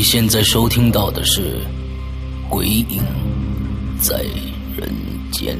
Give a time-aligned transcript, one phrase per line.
[0.00, 1.42] 你现在收听到的是
[2.48, 3.02] 《鬼影
[4.00, 4.22] 在
[4.74, 4.88] 人
[5.30, 5.54] 间》。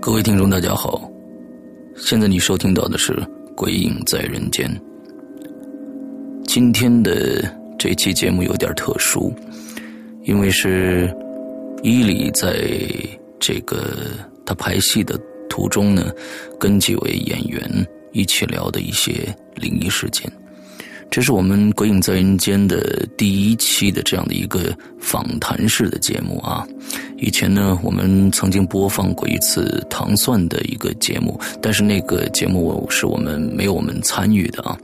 [0.00, 1.08] 各位听众，大家好，
[1.94, 3.12] 现在你收听到的是
[3.54, 4.68] 《鬼影在人间》。
[6.44, 7.40] 今天的
[7.78, 9.32] 这期节目有点特殊，
[10.24, 11.08] 因为是
[11.84, 12.68] 伊里在
[13.38, 13.94] 这个
[14.44, 15.16] 他拍戏的。
[15.48, 16.12] 途中呢，
[16.58, 17.68] 跟几位演员
[18.12, 20.30] 一起聊的一些灵异事件，
[21.10, 26.66] 这是我们《鬼影在人间》的第一期的这样的一个访谈式的节目啊。
[27.16, 34.78] 以前呢，我们曾经播放过一次糖蒜的一个节目，但是那个节目是我们没有我们参与的啊。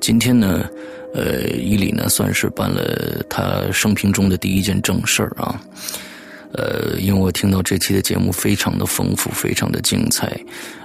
[0.00, 0.68] 今天呢，
[1.14, 5.60] 呃，伊里呢算是办了他生平中的第一件正事儿啊。
[6.56, 10.38] 呃，因为我听到这期的节目非常的丰富，非常的精彩。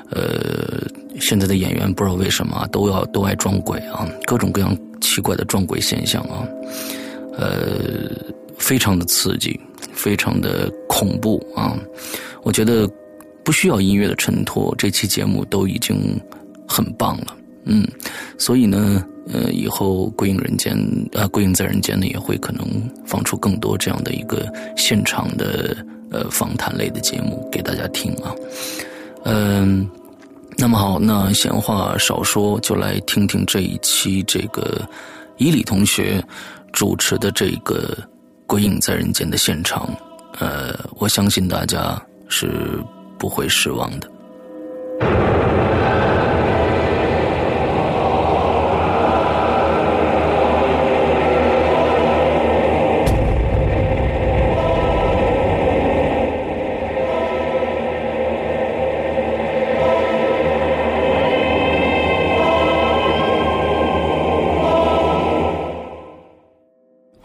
[0.10, 0.86] 呃，
[1.20, 6.46] 现在的演员不知道为什么都要都爱撞鬼啊，各种各样奇怪的撞鬼现象啊，
[7.38, 8.12] 呃，
[8.58, 9.58] 非常的刺激，
[9.94, 11.80] 非常的恐怖啊。
[12.44, 12.90] 我觉得
[13.46, 16.20] 不需要音乐的衬托，这期节目都已经
[16.68, 17.38] 很棒了。
[17.64, 17.88] 嗯，
[18.38, 20.76] 所以呢，呃，以后《归影人间》
[21.20, 22.66] 啊，《鬼影在人间》呢，也会可能
[23.06, 25.78] 放出更多这样的一个现场的
[26.10, 28.34] 呃访谈类的节目给大家听啊。
[29.24, 29.88] 嗯，
[30.58, 34.82] 那么好，那闲话少说，就来听听这一期这个
[35.38, 36.24] 伊里同学
[36.74, 37.96] 主持的这个
[38.48, 39.88] 《鬼影在人间》的现场。
[40.40, 42.80] 呃，我相信大家是
[43.20, 44.10] 不会失望的。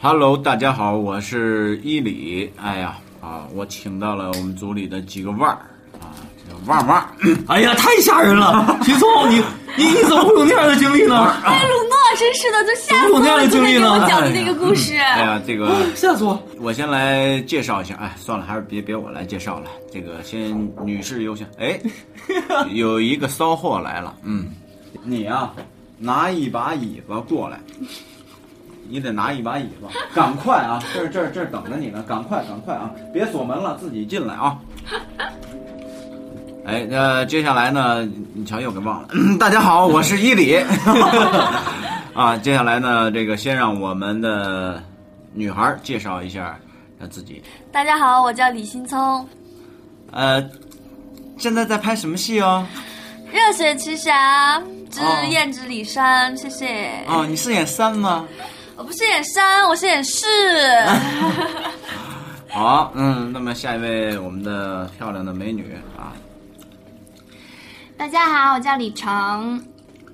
[0.08, 2.48] Hello，大家好，我是伊里。
[2.62, 5.58] 哎呀，啊，我请到了我们组里的几个腕儿
[5.98, 6.14] 啊，
[6.48, 7.04] 这个旺旺。
[7.48, 8.78] 哎呀，太吓人了！
[8.86, 9.42] 徐聪，你
[9.76, 11.34] 你你怎么会有那样的经历呢？
[11.44, 13.44] 哎，鲁诺，真是的，就吓死怎么有那样我了！
[13.46, 16.40] 的经历呢昨天给我讲的那个故事，哎呀，这个吓死我！
[16.60, 17.96] 我先来介绍一下。
[17.96, 19.68] 哎，算了，还是别别我来介绍了。
[19.92, 21.44] 这个先女士优先。
[21.58, 21.80] 哎，
[22.70, 24.14] 有一个骚货来了。
[24.22, 24.50] 嗯，
[25.02, 25.50] 你呀、
[25.98, 27.58] 拿一把椅子过来。
[28.88, 30.82] 你得拿一把椅子，赶快啊！
[30.94, 32.90] 这儿这儿这儿等着你呢，赶快赶快啊！
[33.12, 34.58] 别锁门了，自己进来啊！
[36.66, 38.08] 哎，那接下来呢？
[38.34, 39.08] 你瞧，又给忘了。
[39.38, 40.56] 大家好，我是伊里。
[42.14, 44.82] 啊，接下来呢，这个先让我们的
[45.32, 46.58] 女孩介绍一下
[46.98, 47.42] 她自己。
[47.70, 49.28] 大家好，我叫李新聪，
[50.10, 50.42] 呃，
[51.38, 52.66] 现在在拍什么戏哦？
[53.32, 54.60] 热血奇侠
[54.90, 57.04] 之哦燕之李山，谢谢。
[57.06, 58.24] 哦，你是演三吗？
[58.76, 60.26] 我不是演山，我是演士。
[62.48, 66.12] 好，嗯，那么下一位我们的漂亮的美女啊，
[67.96, 69.64] 大家好，我叫李成，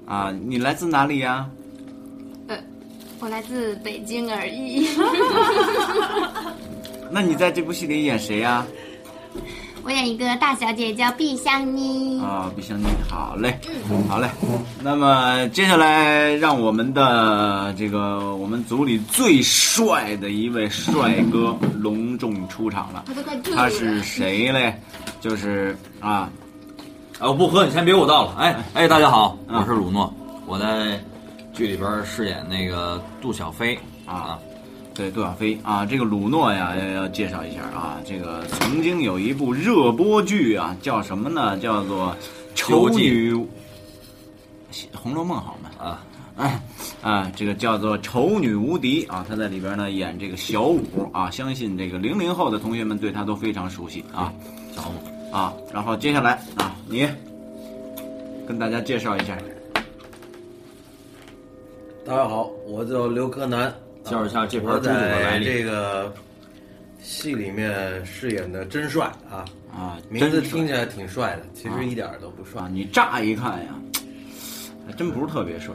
[0.06, 1.48] 啊，你来自哪里呀？
[2.48, 2.56] 呃
[3.18, 4.88] 我来自北京而已。
[7.10, 8.64] 那你在这部戏里演谁呀？
[9.84, 12.20] 我演一个大小姐，叫毕香妮。
[12.20, 13.58] 啊，毕香妮，好嘞，
[13.90, 14.28] 嗯好嘞。
[14.80, 23.04] 那么接下来，让我们的这个我们组里最帅的一位帅哥隆重出场了。
[23.56, 24.80] 他是谁嘞？
[25.20, 26.30] 就是啊，
[27.18, 28.34] 啊，我不喝，你先别给我倒了。
[28.38, 30.12] 哎哎，大家好，嗯我是鲁诺，
[30.46, 31.00] 我在
[31.52, 33.76] 剧里边饰演那个杜小飞
[34.06, 34.38] 啊，
[34.94, 35.58] 对，杜小飞。
[35.62, 41.58] 啊，这个鲁诺呀，要要介绍一下啊，这个曾经有一部热播剧啊，叫什么呢？
[41.58, 42.14] 叫做
[42.54, 43.32] 《丑女》，
[44.94, 45.70] 《红楼梦》好吗？
[45.78, 46.04] 啊，
[46.36, 46.62] 哎
[47.00, 50.80] 啊，这个叫做《丑女无敌》啊，她在里边呢演这个小五
[51.12, 54.32] 啊，相信这个零零后的同学们对她都非常熟悉啊。
[54.74, 55.54] 小五，啊。
[55.72, 57.08] 然后接下来啊，你
[58.46, 59.38] 跟大家介绍一下。
[62.04, 63.72] 大家好，我叫刘柯南，
[64.04, 65.44] 介绍一下这盘的来历。
[65.44, 66.12] 这个
[67.00, 72.68] 戏里面饰演的真帅啊，啊，名字听起来挺帅的，其实一点儿都不帅啊，。
[72.72, 73.74] 你乍一看呀，
[74.86, 75.74] 还真不是特别帅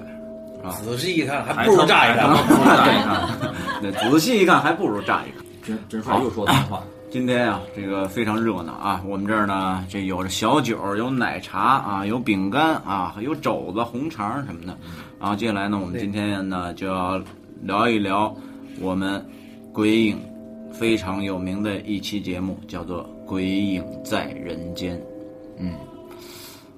[0.63, 0.71] 啊。
[0.83, 2.35] 仔细一看，还还不如乍 一看。
[2.35, 5.45] 还不如乍一看，对，仔细一看还不如乍一看。
[5.63, 6.83] 真真帅又说大话。
[7.09, 9.01] 今天啊，这个非常热闹啊！
[9.05, 14.77] 我们这儿呢，这有着小酒，有奶茶啊，有饼干啊，还有肘子、红肠什么的。
[15.17, 17.17] 然后接下来呢，我们今天呢就要
[17.61, 18.35] 聊一聊
[18.79, 19.25] 我们
[19.73, 20.19] 鬼影
[20.73, 24.97] 非常有名的一期节目，叫做《鬼影在人间》。
[25.59, 25.73] 嗯，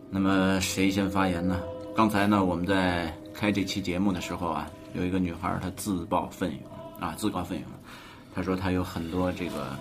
[0.10, 1.62] 那么谁先发言呢？
[1.96, 6.60] 刚才呢，我们在开这期节目的时候啊，有一个女孩她自报奋勇
[7.00, 7.68] 啊，自告奋勇，
[8.34, 9.76] 她说她有很多这个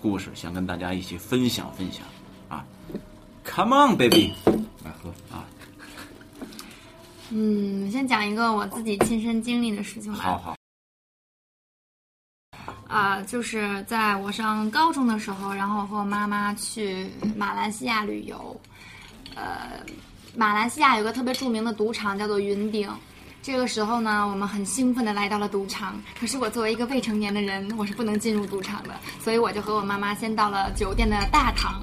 [0.00, 2.06] 故事想跟大家一起分享分享
[2.48, 2.64] 啊。
[3.44, 4.32] Come on, baby，
[4.84, 5.44] 来喝啊！
[7.34, 10.18] 嗯，先讲一个我自己亲身经历的事情吧。
[10.18, 10.54] 好好，
[12.86, 18.60] 啊、就是在我上高中的时候，然后我和我妈妈去马来西亚旅游。
[19.34, 19.80] 呃，
[20.36, 22.86] 马来西亚有个特别著名的赌场叫做云顶。
[23.40, 25.98] 这个时候呢，我们很兴奋地来到了赌场。
[26.20, 28.90] 可是我作为一个未成年的人，我是不能进入赌场的，
[29.20, 31.82] 所以我就和我妈妈先到了酒店的大堂。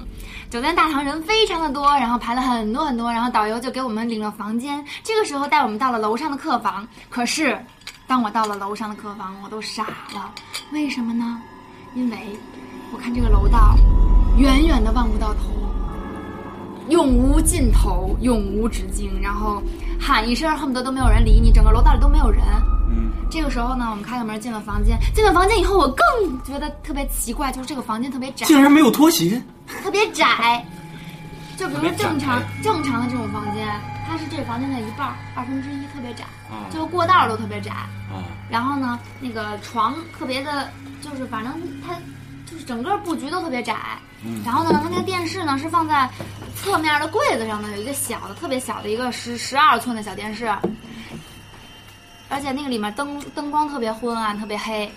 [0.50, 4.84] 酒店大堂人非常的多，然后排了很多很多，然后导游就给我们领了房间。
[5.04, 7.56] 这个时候带我们到了楼上的客房，可是
[8.08, 10.34] 当我到了楼上的客房，我都傻了。
[10.72, 11.40] 为什么呢？
[11.94, 12.36] 因为
[12.92, 13.76] 我看这个楼道，
[14.38, 15.40] 远远的望不到头，
[16.90, 19.10] 永无尽头，永无止境。
[19.22, 19.62] 然后
[19.98, 22.42] 喊一声，恨不得都没有人理你，整个楼道里都没有人。
[22.90, 24.98] 嗯，这个时候呢，我们开了门进了房间。
[25.14, 29.40] 进了房间以后，我更觉得特别奇怪，就是这个房间特别窄，竟然没有拖鞋，
[29.82, 30.64] 特别窄。
[31.56, 33.68] 就比如说正常正常的这种房间，
[34.08, 37.70] 它是这个房间的一半，二分之一，特别窄，啊就过道都特别窄。
[37.70, 40.68] 啊然后呢，那个床特别的，
[41.00, 41.52] 就是反正
[41.86, 41.94] 它
[42.50, 43.76] 就是整个布局都特别窄。
[44.24, 46.08] 嗯然后呢，它那个电视呢是放在
[46.54, 50.46] 侧面的柜子上的，有一个小的、特别小的一个十十二寸的小电视，
[52.28, 54.90] 而且那个里面灯灯光特别昏暗，特别黑。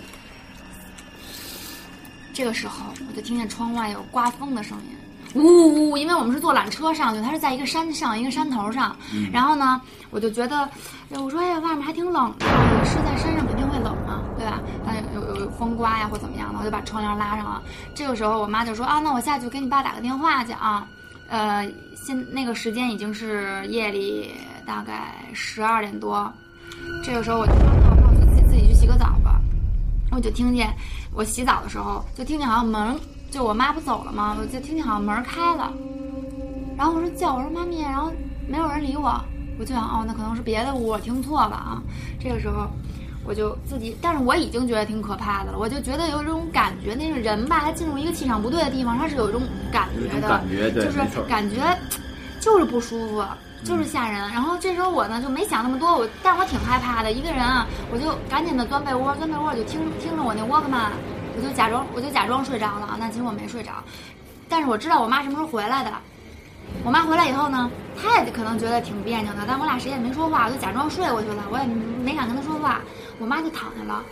[2.33, 4.97] 这个时候，我就听见窗外有刮风的声音，
[5.35, 5.97] 呜呜呜！
[5.97, 8.95] 因为我们是坐缆车上去，它是在一个山上，一个山头上。
[9.31, 9.81] 然后呢，
[10.11, 10.63] 我就觉得，
[11.11, 12.45] 哎我说哎呀，外面还挺冷的，
[12.85, 14.59] 是在山上肯定会冷啊，对吧？
[14.85, 17.61] 但有有有风刮呀或怎么样的，我就把窗帘拉上了。
[17.95, 20.87] 这个时候，我妈就说啊，那我下去给你爸打个电话去啊。
[21.29, 24.35] 呃，现那个时间已经是夜里
[24.67, 26.31] 大概十二点多，
[27.03, 29.39] 这个时候我就说那我去自自己去洗个澡吧。
[30.11, 30.71] 我就听见
[31.11, 32.99] 我洗澡的时候，就听见好像门，
[33.33, 34.37] 就我妈不走了吗？
[34.39, 35.73] 我就听见好像门开了，
[36.77, 38.11] 然后我说叫我说妈咪，然后
[38.47, 39.19] 没有人理我，
[39.57, 41.81] 我就想哦，那可能是别的屋，我听错了啊。
[42.19, 42.67] 这个时候
[43.25, 51.75] 我就自己，但是我已经觉得挺可怕的了，我就觉得有一种感觉，那个人吧，他进入一个气场不对的地方，他是有一种感觉的，感觉对就是感觉
[52.39, 53.23] 就是不舒服。
[53.63, 60.91] 就是吓人，然后这时候我呢就没想那么多，我但是我挺害怕的，一个人啊，我就赶紧的钻被窝，钻被窝我就听听着我那沃克曼，
[61.35, 63.71] 我就假装我就假装睡着了啊，但其实我没睡着，
[64.47, 65.91] 但是我知道我妈什么时候回来的，
[66.83, 67.69] 我妈回来以后呢，
[68.01, 72.81] 她也可能觉得挺别扭的，但我俩谁也没说话，我就假装睡过去了，我也没敢跟她说话，
[73.19, 74.03] 我妈就躺下了。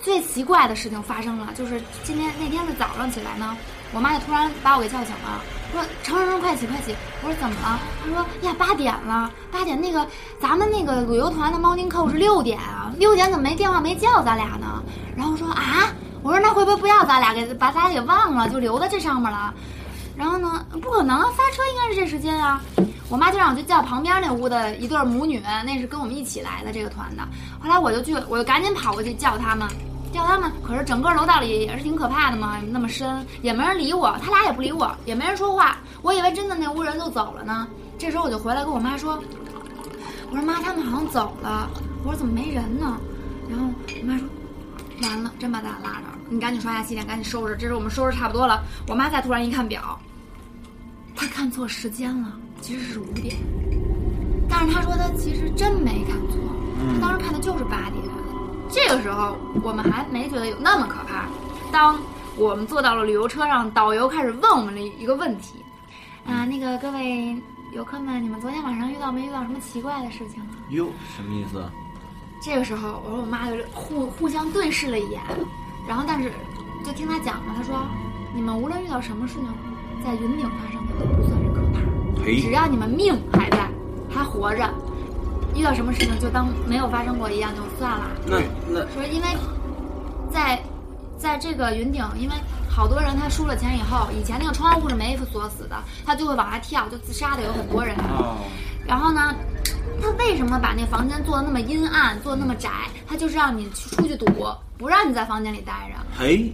[0.00, 3.56] 最奇怪的事情发生了，就是今天那天的早上起来呢，
[3.92, 10.06] 我妈就突然把我给叫醒了，说：“程程，快起快起！”我说：“怎么了？”她说：“呀，八点了，八点那个
[10.40, 14.82] 咱们那个旅游团的 morning call 是六点啊，六点怎么没电话没叫咱俩呢？”
[15.16, 19.52] 然后我说：“啊，我说那会不会不要咱俩给把咱俩给忘了，就留在这上面了？”
[20.16, 22.60] 然后呢，不可能，发车应该是这时间啊。
[23.08, 27.22] 我妈就让我去叫旁边那屋的一对母女，那是跟我们一起来的这个团的。
[27.60, 29.66] 后来我就去，我就赶紧跑过去叫他们，
[30.12, 30.50] 叫他们。
[30.66, 35.78] 可是整个楼道里也是挺可怕的嘛，那么深，也没人理我，他俩也不理我，也没人说话。
[36.02, 37.66] 我以为真的那屋人就走了呢。
[37.96, 39.18] 这时候我就回来跟我妈说
[40.30, 41.70] ：“我说妈，他们好像走了。
[42.04, 42.98] 我说怎么没人呢？”
[43.48, 44.28] 然后我妈说
[45.02, 47.56] ：“完了，真把咱俩拉着了，你赶紧刷牙洗脸，赶紧收拾。
[47.56, 48.62] 这时我们收拾差不多了。
[48.86, 49.98] 我妈再突然一看表，
[51.14, 53.36] 她看错时间了，其实是五点。
[54.48, 56.38] 但是她说她其实真没看错，
[56.92, 58.02] 她当时看的就是八点。
[58.70, 61.26] 这个时候我们还没觉得有那么可怕。
[61.72, 61.98] 当
[62.36, 65.54] 我们坐到了旅游车上，导游开始问我们的一个问题
[66.26, 67.34] 啊，那个各位
[67.72, 70.52] 游客们，你们昨天晚上遇到没遇到什么奇怪的事情啊？
[70.68, 71.64] 哟，什么意思？
[72.48, 75.20] 这个时候，我和我妈就互互相对视了一眼，
[75.86, 76.32] 然后但是
[76.82, 77.86] 就听她讲嘛，她说
[78.34, 79.44] ：“你们无论遇到什么事情，
[80.02, 83.68] 在云顶发生的都不算是可怕，只要你们命还在，
[84.08, 84.66] 还活着，
[85.54, 88.06] 遇到什么事情就当没有发生过一样就算了。
[88.26, 89.28] 那那说因为
[90.32, 90.58] 在
[91.18, 92.34] 在这个云顶，因为
[92.66, 95.76] 好多人他输了钱以后，以前那个窗户是没锁死的，
[96.06, 97.94] 他就会往下跳，就自杀的有很多人。
[97.98, 98.38] 哦，
[98.86, 99.34] 然后呢，
[100.00, 102.70] 他为什么把那房间做的那么阴暗，做的那么窄？
[103.06, 104.26] 他就是让你出去赌，
[104.76, 105.98] 不让你在房间里待着。
[106.16, 106.52] 嘿，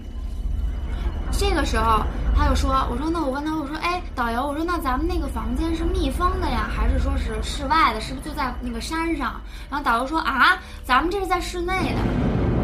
[1.33, 2.03] 这个时候
[2.37, 8.01] 他就说：“我说那我问他，我说哎，导游，我说那咱们那个房间是密封的呀，还是说是室外的？
[8.01, 9.41] 是不是就在那个山上？”
[9.71, 12.01] 然后导游说：“啊，咱们这是在室内的，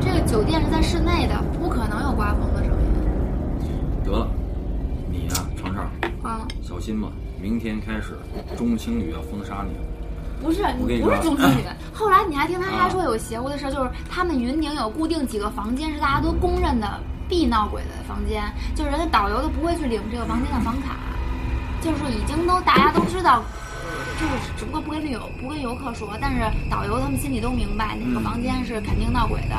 [0.00, 4.04] 这个酒店是在室内的，不可能有刮风的声音。
[4.04, 4.28] 得了，
[5.10, 5.84] 你呀、程程，”
[6.22, 7.08] 啊，小心吧，
[7.40, 8.18] 明天开始
[8.56, 9.89] 中青旅要封杀你了。
[10.42, 11.64] 不是，你不是说中青旅。
[11.92, 18.42] 后来你还听他还说有邪乎的事儿，就是他们云顶有固定几个房间是大家都公认的必闹鬼的房间，
[18.74, 20.96] 就是人家导游都不会去领这个房间的房卡，
[21.82, 23.42] 就是已经都大家都知道，
[24.18, 29.54] 就是只不过不跟旅游不跟游客说，但是导游他们心里都明白哪个房间是肯定闹鬼的。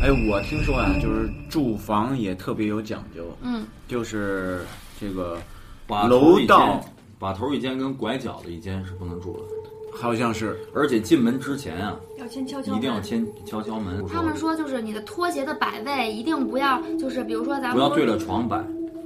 [0.00, 4.64] 哎，我听说啊，就是住房也特别有讲究，嗯，就是
[5.00, 5.38] 这个
[5.86, 6.80] 把楼道，
[7.18, 9.42] 把头一间跟拐角的一间是不能住的，
[10.00, 13.02] 好像是而且进门之前啊，要先敲敲一定要。
[13.02, 14.04] 先敲敲门。
[14.06, 18.62] 他们说就是你的拖鞋的摆位一定不要，就是比如说咱们不要对着床摆，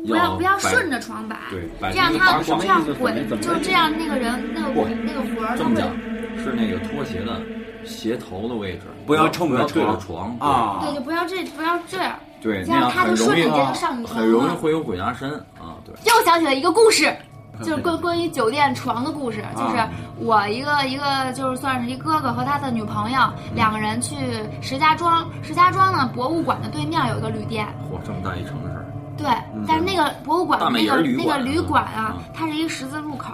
[0.06, 5.88] 不要不要顺着床摆，对这样他这样什么鬼意思怎么就是这样那个人那个不那个活儿他这么讲
[6.36, 7.40] 会，是那个拖鞋的
[7.84, 14.48] 鞋头的位置，不要冲着对着床床啊对，就不要这不要这样，对，这样那样他就顺着很容易这就上去很容易。
[14.56, 15.78] 会有鬼压身啊。
[15.84, 17.14] 对，又想起了一个故事，
[17.62, 19.82] 就是关关于酒店床的故事，就是
[20.18, 23.20] 我一个一个就是算是一哥哥和他的女朋友
[23.54, 24.16] 两个人去
[24.60, 28.84] 石家庄，石家庄呢博物馆的对面有一个旅店，嚯，这么大一城市，
[29.16, 29.28] 对，
[29.66, 33.32] 但是那个博物馆那个那个旅馆啊嗯，它是一个十字路口，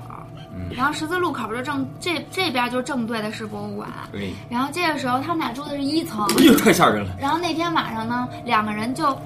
[0.54, 0.75] 嗯。
[0.76, 7.11] 然后十字路口就正这这边就正对的是博物馆，对，然后这个时候他们俩住的是一层，哎呦，太吓人了。
[7.18, 9.16] 然后那天晚上呢，两个人就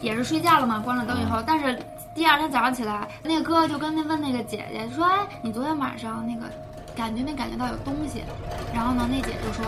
[0.00, 1.78] 也是睡觉了嘛，关了灯以后，但是
[2.14, 6.48] 第二天早上起来，那个哥哥就跟那问那个姐姐说：“哎，你昨天晚上那个
[6.96, 8.22] 感觉没感觉到有东西？”
[8.72, 9.64] 然后呢，那姐就说：“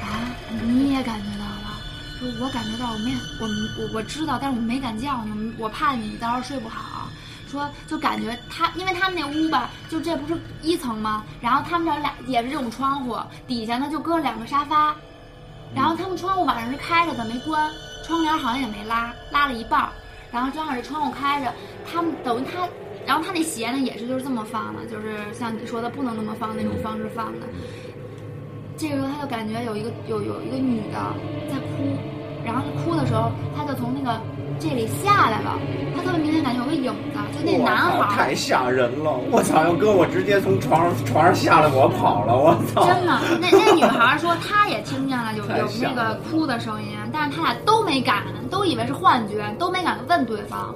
[0.00, 0.32] 啊，
[0.64, 1.76] 你也感觉到了？
[2.18, 3.46] 说我感觉到，我没我
[3.78, 7.08] 我我知道，但是我没敢叫你，我怕你到时候睡不好。”
[7.46, 11.22] 说就感觉他，因为他们那屋吧，就这不是一层吗？
[11.42, 13.14] 然后他们这儿俩也是这种窗户，
[13.46, 14.96] 底下呢就搁两个沙发，
[15.74, 17.70] 然后他们窗户晚上是开着的，没关，
[18.06, 19.90] 窗帘好像也没拉，拉了一半儿，
[20.32, 21.52] 然后正好这窗户开着，
[21.84, 22.66] 他们等于他，
[23.06, 27.46] 然后他那鞋呢也是就是这么放的，就是像你说的不能那么放那种方式放的。
[28.76, 31.14] 这个时候他就感觉有一个有有一个女的
[31.50, 31.96] 在哭，
[32.44, 34.18] 然后哭的时候他就从那个
[34.58, 35.58] 这里下来了，
[35.94, 38.08] 他特别明显感觉有个影子，就那男孩儿。
[38.10, 39.10] 太吓人了！
[39.30, 42.36] 我操，要搁我直接从床上床上下来，我跑了！
[42.36, 42.86] 我操！
[42.86, 50.74] 真的，那那女孩说她也听见了有有那个哭的声音，但是他俩都没敢，都以为是幻觉，都没敢问对方。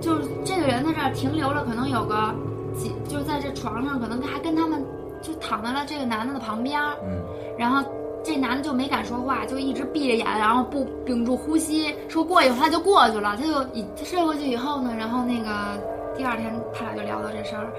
[0.00, 2.34] 就是这个人在这儿停留了，可能有个
[2.74, 4.84] 几，就是在这床上，可能还跟他们
[5.20, 7.22] 就躺在了这个男的的旁边儿，嗯，
[7.58, 7.84] 然后
[8.24, 15.80] 这男的就没敢说话，就一直闭着眼，然后不屏住呼吸，说过一会儿他就过去了，他就一他睡过去以后呢，然后那个
[16.16, 17.72] 第二天他俩就聊到这事儿，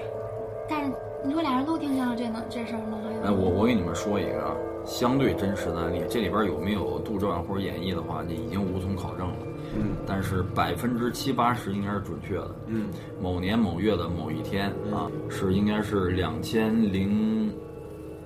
[0.68, 0.92] 但是
[1.24, 9.36] 你说俩人都听见了这能这事儿吗，还哎，有我我给你们说一个啊，相对真实的案例，这里边有没有杜撰或者演绎的话，这已经无从考证了。
[9.76, 12.50] 嗯但是百分之七八十应该是准确的。
[12.66, 17.43] 嗯某年某月的某一天啊，是应该是两千零，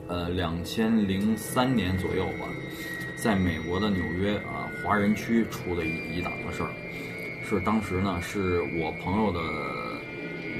[0.09, 2.49] 呃两千零三年左右吧，
[3.15, 6.71] 在美国的纽约啊华人区出的一一档子事儿，
[7.49, 9.39] 是当时呢是我朋友的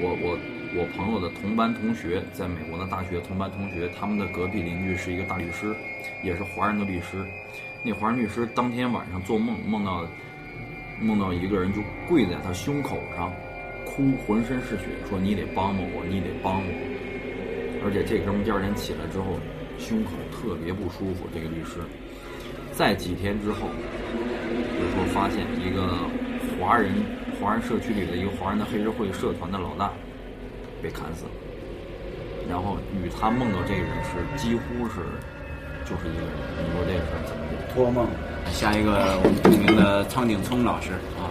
[0.01, 0.37] 我我
[0.77, 5.75] 我朋友的同班同学，在美国的大学同班同学，他们的隔壁邻居是一个大律师，
[6.23, 7.25] 也是华人的律师。
[7.83, 10.07] 那华人律师当天晚上做梦，梦到
[11.01, 13.33] 梦到一个人就跪在他胸口上，
[13.83, 17.08] 哭，浑身是血，说你得帮帮我，你得帮我。
[17.83, 19.39] 而且这哥们第二天起来之后，
[19.77, 21.27] 胸口特别不舒服。
[21.33, 21.79] 这个律师，
[22.71, 23.69] 在几天之后，
[24.11, 25.95] 就说发现一个
[26.59, 26.91] 华人
[27.39, 29.91] 华人社区里的一个华人的黑社会社团的老大
[30.81, 31.31] 被砍死了，
[32.49, 34.99] 然后与他梦到这个人是几乎是
[35.85, 36.35] 就是一个人。
[36.59, 37.73] 你说这个事儿怎么解？
[37.73, 38.07] 托梦。
[38.51, 41.29] 下一个我们著名的苍井聪老师啊，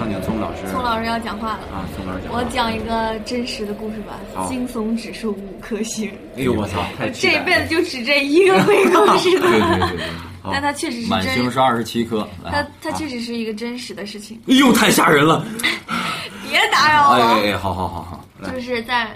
[0.00, 1.58] 苍井聪老师，宋老师要讲话了。
[1.70, 10.06] 啊，宋老师讲话，我讲一个真实的故事吧，惊悚指数五颗星，哎呦我操，这辈子就只这一个鬼故事 对的，对对对，
[10.42, 12.26] 好 但它确实是满星是二十七颗。
[12.42, 15.44] 它来，它确实是一个真实的事情，哎呦，太吓人了！
[16.48, 17.14] 别打扰我。
[17.16, 19.06] 哎哎哎，好好好好，就是在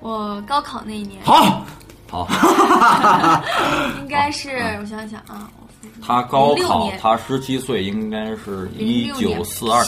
[0.00, 1.64] 我高考那一年，好，
[2.10, 2.28] 好，
[4.02, 5.66] 应该是我想想啊，我
[6.06, 9.82] 他高考，他十七岁，应该是一九四二。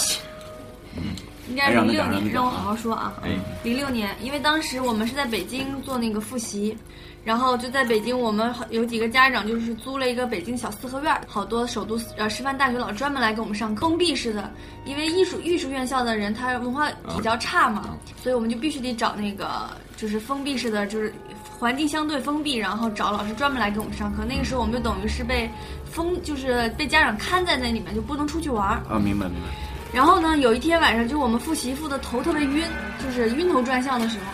[1.49, 3.15] 应该是零六年，哎让我好好说啊。
[3.23, 3.31] 哎，
[3.65, 6.77] 零六年，因为当时我们是在北京做那个复习，
[7.25, 14.51] 然后就在北京，我们有几个家长就是租了一个北京小四合院儿，好多首都呃师范大学老师专门来给我们上课，封闭式的，
[14.85, 21.13] 因为艺术艺术院校的人他文化比较差嘛，所以我们就必须得找那个就是封闭式的，就是
[21.59, 24.25] 环境相对封闭，然后找老师专门来给我们上课。
[24.25, 25.51] 那个时候我们就等于是被
[25.91, 28.83] 封，就是被家长看在那里面，就不能出去玩儿。
[28.89, 29.49] 啊，明白明白，
[29.93, 32.65] 然后呢，有一天晚上，就我们复习复的头特别晕，
[33.05, 34.25] 就是晕头转向的时候，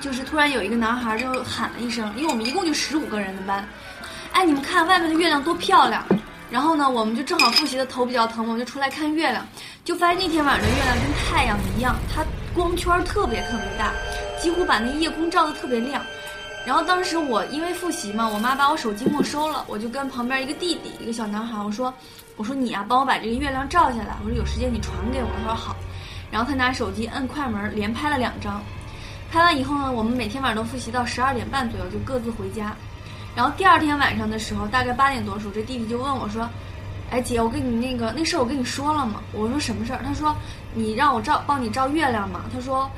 [0.00, 3.66] 就是突然有一个男孩就喊了一声，因为我们一共就十五个人的班，
[4.32, 6.04] 哎，你们看外面的月亮多漂亮。
[6.48, 9.42] 然后呢，我们就正好复习的头比较疼，我们就出来看月亮，
[9.86, 12.22] 就发现那天晚上的月亮跟太阳一样，它
[12.54, 13.90] 光圈特别特别大，
[14.38, 16.02] 几乎把那夜空照得特别亮。
[16.66, 21.92] 然后当时我因为复习嘛，我妈把我手机没收了，我就跟旁边一个弟弟，一个小男孩，我说，
[22.42, 25.76] 我说你呀、帮我把这个月亮照下来，我说有时间你传给我，他说好。
[26.28, 28.60] 然后他拿手机摁快门，连拍了两张。
[29.30, 32.74] 拍完以后呢，我们每天晚上都复习到十二点半左右，就各自回家。
[33.36, 36.50] 然后第二天晚上的时候，大概八点多的时候，这弟弟就问我说
[37.12, 40.00] ：“哎姐，我跟你那个那事我跟你说了吗？”我说什么事儿？
[40.04, 40.36] 他说
[40.74, 42.90] ：“你让我照帮你照月亮嘛。”他说。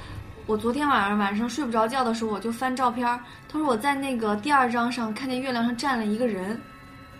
[0.46, 3.20] 我昨天晚上晚上睡不着觉的时候，我就翻照片儿。
[3.50, 6.60] 他说我在那个第二张上看见月亮上站了一个人，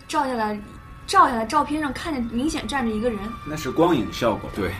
[0.07, 0.59] 照下来，
[1.07, 3.19] 照下来照片上看见明显站着一个人。
[3.45, 4.71] 那是光影效果，对，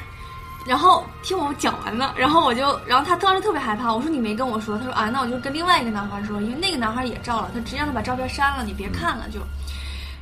[0.65, 9.39] 然后听我讲完了，然后我就，然后他当时特别害怕，我说你没跟我说，他说啊，那我就跟另外一个男孩说，因为那个男孩也照了，他直接让他把照片删了，你别看了就。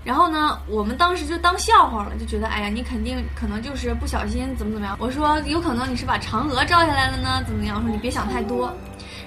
[0.04, 4.98] 然后呢，我们当时就当笑话了，就觉得哎呀，你肯定可能就是不小心怎么怎么样。
[5.00, 7.78] 我说有可能你是把嫦娥照下来了呢，怎么样？
[7.78, 8.70] 我说你别想太多。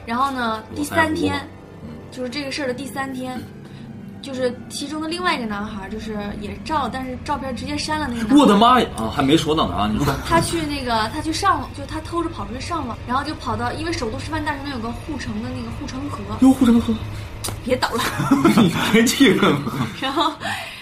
[0.04, 1.48] 然后呢，第三天，
[2.10, 3.40] 就是这个事儿的第三天，
[4.26, 8.36] 就是其中的另外一个男孩，就是也照，但是照片直接删了那个男孩。
[8.36, 8.88] 我的妈呀！
[8.98, 9.88] 啊，还没说到呢啊！
[9.88, 16.92] 你说，他去那个，他去上网，就他偷着跑出去上网，然后就跑到，因为首都师范大学那有个护城的那个护城河，有，护城河，
[17.64, 18.02] 别抖了。
[18.56, 19.60] 你别气愤了。
[20.02, 20.32] 然后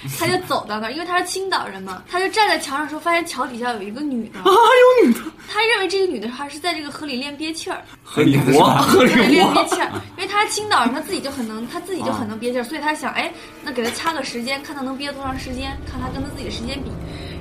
[0.19, 9.65] 他就走到那儿，因为他是青岛人嘛，他就站在桥上说，发现桥底下有一个女的， 啊，有女的，他认为这个女的还是在这个河里练憋气儿，河里活，河里对，练憋。
[9.67, 16.91] 气儿， 因为他是青岛人，他自己就很能，他自己就很能憋气儿，所以他想，哎，那给他掐个时间，看他能憋多长时间，看他跟他自己的时间比，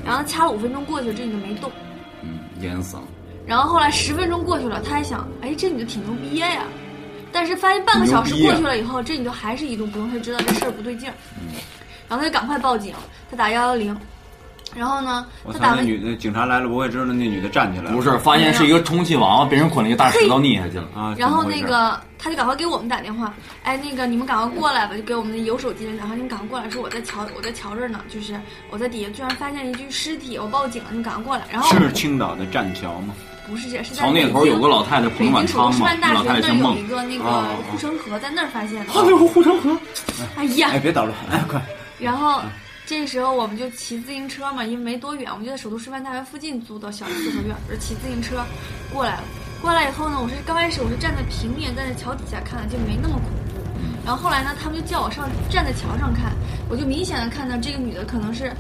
[0.05, 1.71] 然后掐了五分钟过去了，这女的没动。
[2.21, 3.03] 嗯，淹死了。
[3.45, 6.63] 然后后来十分钟过去了，他还想，哎，这女的挺能憋呀。
[7.35, 11.15] 但是发现半个小时过去了以后，这女的还是一动不动，他就知道这事儿不对劲儿。
[12.13, 12.93] 然后他就赶快报警，
[13.31, 13.97] 他打幺幺零。
[14.75, 20.87] 然后呢，我操，他打完那女的警察来了不会知道那女的站起来了，不是，发现是一个充气娃娃，被人捆了一个大石头溺下去了。
[20.95, 21.15] 啊？
[21.17, 31.43] 然后那个他就赶快给我们打电话，哎，那个你们赶快过来吧，就给我们的有手机人打电话，你们赶快过来，说我在桥我在桥这儿呢，就是我在底下居然发现一具尸体，我报警了，你们赶快过来。
[31.51, 33.13] 然后是青岛的栈桥吗？
[33.47, 36.87] 不是这是在桥那头有个老太太北捧碗汤嘛，那老范大学那儿太太姓孟有一。
[36.87, 38.85] 个那个啊护城河，在那儿发现的。
[38.95, 39.77] 那有护城河。
[40.35, 41.61] 哎呀哎，，别捣乱，哎，快！
[41.99, 42.41] 然后
[42.85, 48.43] 这时候我们就骑自行车嘛，因为没多远，我们就在首都师范大学附近租的小四合院，就骑自行车
[48.91, 49.23] 过来了。
[49.61, 53.61] 过来以后呢，我是刚开始我是站在平面，站在桥底下看的，就没那么恐怖。
[54.05, 56.33] 然后后来呢，他们就叫我上站在桥上看，
[56.69, 58.51] 我就明显的看到这个女的可能是。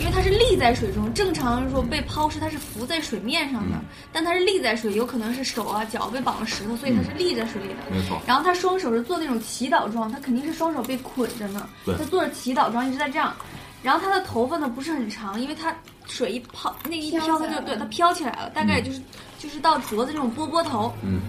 [0.00, 3.78] 因为它是立在水中，正常说被抛尸，它是浮在水面上的，
[4.12, 7.76] 但它是立在水，有可能是手啊脚被绑了石头，所以它是立在水里的。
[7.90, 11.68] 没错然后他双手是做那种祈祷状，他肯定是双手被捆着呢。
[11.84, 13.34] 对他做着祈祷状，一直在这样。
[13.82, 15.74] 然后他的头发呢不是很长，因为他
[16.06, 19.00] 水一泡，那一飘飘，它起来了就对它飘起来了，大概也就是、
[19.38, 20.92] 就是到脖子这种波波头。
[21.02, 21.20] 嗯。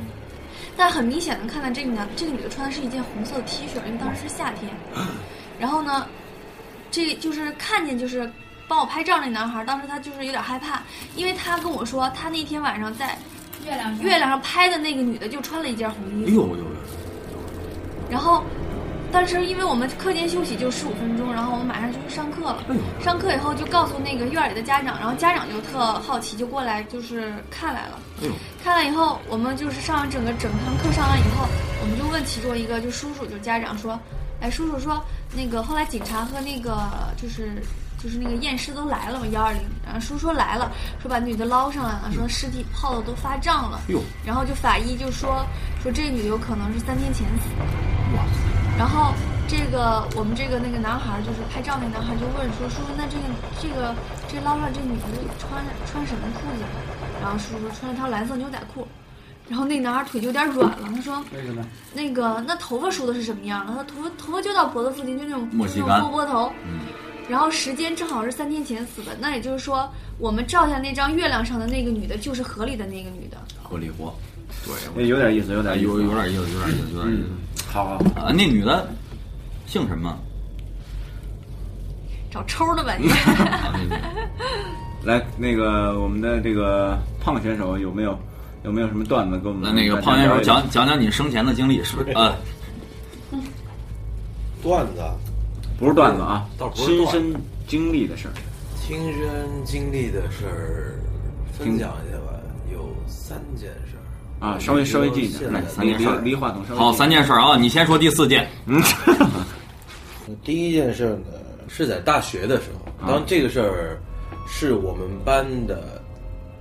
[0.78, 4.72] 但很明显能看到这个男这个女的穿的是一件红色的 T 恤，因为当时是夏天。
[5.60, 6.08] 然后呢，
[6.90, 8.32] 这就是看见就是
[8.72, 10.82] 帮我拍照那男孩，当时他就是有点害怕，
[11.18, 13.18] 因为他跟我说他那天晚上在
[13.66, 16.32] 月亮上月亮上拍的那个女的就穿了一件红衣服。
[16.32, 16.66] 哎呦呦呦！
[18.10, 18.42] 然后，
[19.12, 22.64] 当时因为我们课间休息就十五分钟，然后我们马上就去上课了。
[23.04, 28.00] 上课以后就告诉那个院里的家长，然后家长就特好奇，就过来就是看来了。
[28.64, 31.46] 看了以后，我们就是上完整个整堂课上完以后，
[31.82, 34.00] 我们就问其中一个就叔叔，就家长说，
[34.40, 35.04] 哎，叔叔说
[35.36, 36.88] 那个后来警察和那个
[37.22, 37.62] 就是。
[38.04, 45.46] 就是那个验尸都来了嘛，幺二零，然后叔说来了，说把女的捞上来了，说尸体泡的都发胀了，哟然后就法医就说
[45.84, 48.24] 说这女的有可能是三天前死的，哇！
[48.78, 49.14] 然后
[49.48, 53.24] 这个我们这个那个男孩儿就是拍照那男孩儿就问说叔叔那这个
[53.62, 53.94] 这个
[54.28, 55.06] 这捞上这女的
[55.38, 56.64] 穿穿什么裤子？
[57.22, 58.88] 然后叔叔说穿了条蓝色牛仔裤。
[59.50, 61.62] 然后那男孩腿就有点软了，他说为什么？
[61.94, 63.74] 那个那头发梳的是什么样的？
[63.74, 66.52] 他头发头发就到脖子附近，就那种那种波波头。
[66.66, 66.80] 嗯
[67.30, 73.38] 然后时间正好是三天前死的，那也就是说，我们照下那张月亮上的那个女的，就是河里的那个女的。
[73.64, 74.14] 合理活，
[74.66, 77.64] 对，哎有点意思，有点意思，有有点意思，有点意思，有点意思。
[77.72, 78.88] 好好，啊，那女的
[79.66, 80.18] 姓什么？
[82.30, 83.08] 找抽的吧你。
[85.04, 88.18] 来，那个我们的这个胖选手有没有
[88.64, 89.64] 有没有什么段子给我们？
[89.64, 92.12] 那那个胖选手讲讲讲你生前的经历，是不是？
[92.12, 92.36] 啊，
[94.62, 95.16] 段子啊，
[95.82, 97.36] 不是段子啊倒，不是亲身
[97.68, 98.34] 经历的事儿。
[98.80, 101.00] 亲身经历的事儿，
[101.58, 102.40] 分享一下吧。
[102.72, 108.48] 有三件事儿啊，稍微稍微近一点，来，三件事儿离离话筒稍微好，三件事儿啊，你先说第四件。
[108.68, 108.80] 嗯，
[110.46, 112.70] 第一件事儿呢，是在大学的时
[113.02, 114.00] 候，当这个事儿
[114.48, 116.00] 是我们班的，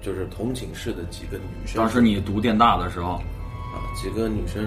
[0.01, 1.77] 就是同寝室的几个女生。
[1.77, 3.11] 当时你读电大的时候，
[3.75, 4.65] 啊，几个女生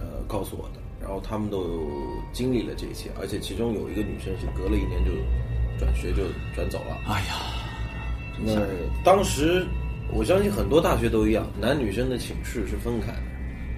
[0.00, 1.86] 呃告诉我的，然后他们都
[2.32, 5.10] 经历了这一切，而且其中有一个女生是隔了一年就
[5.78, 6.22] 转学就
[6.54, 6.98] 转走了。
[7.06, 7.36] 哎呀，
[8.42, 8.54] 那
[9.04, 9.66] 当时
[10.10, 13.08] 我相信很多大学都一样，男女生的寝室是分开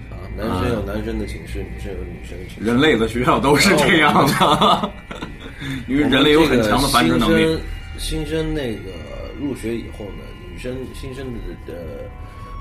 [0.09, 2.65] 的，啊，男生有男生的寝室，女生有女生的寝室。
[2.65, 4.91] 人类的学校都是这样的，
[5.89, 7.59] 因为人类有很强的繁殖能力。
[7.97, 8.91] 新生那个
[9.37, 12.09] 入学以后呢，女生新生的的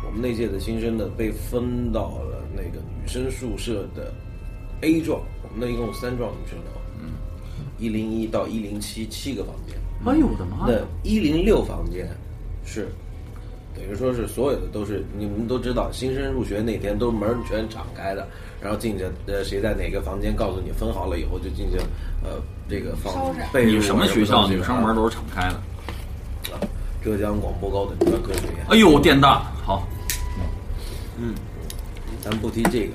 [0.05, 4.13] 我们那届的新生呢被分到了那个女生宿舍的
[4.83, 7.13] A 幢，我们那一共有三幢女生楼，嗯，
[7.79, 12.09] 一零一到一零七七个房间，哎呦我的妈那一零六房间
[12.65, 12.89] 是。
[13.75, 18.27] 等于说是所有的都是你们都知道，新生入学那天都门儿全敞开的，
[18.59, 21.77] 然后进去呃谁在哪个房间，告诉你分好了以后就进去
[22.25, 23.13] 呃这个放
[23.53, 24.49] 被你什么学校？
[24.49, 25.61] 女女生门都是敞开的。
[27.05, 28.65] 浙江广播高等专科学院。
[28.71, 29.87] 哎呦，电大好，
[31.19, 31.35] 嗯
[32.23, 32.95] 咱不提这个，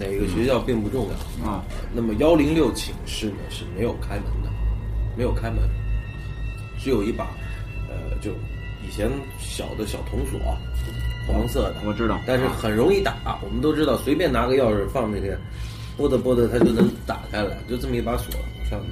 [0.00, 1.62] 哪个学校并不重要啊。
[1.92, 4.50] 那么幺零六寝室呢是没有开门的，
[5.14, 5.58] 没有开门，
[6.78, 7.26] 只有一把
[7.90, 8.30] 呃就
[8.82, 10.40] 以前小的小铜锁，
[11.28, 13.38] 黄色的，我知道但是很容易打。
[13.44, 15.36] 我们都知道，随便拿个钥匙放进去，
[15.96, 18.32] 拨的拨的它就能打开了，就这么一把锁
[18.68, 18.90] 上面。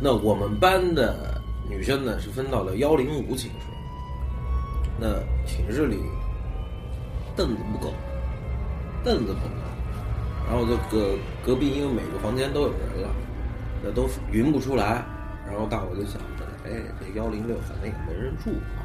[0.00, 3.66] 那我们班的女生呢是分到了幺零五寝室，
[4.98, 5.08] 那
[5.46, 5.98] 寝室里
[7.36, 7.92] 凳子不够，
[9.04, 9.65] 凳子不够，
[10.46, 13.10] 然后就隔隔壁，因为每个房间都有人了，
[13.82, 15.04] 那都匀不出来。
[15.46, 18.82] 然后大伙就想着，哎，这幺零六反正也没人住啊，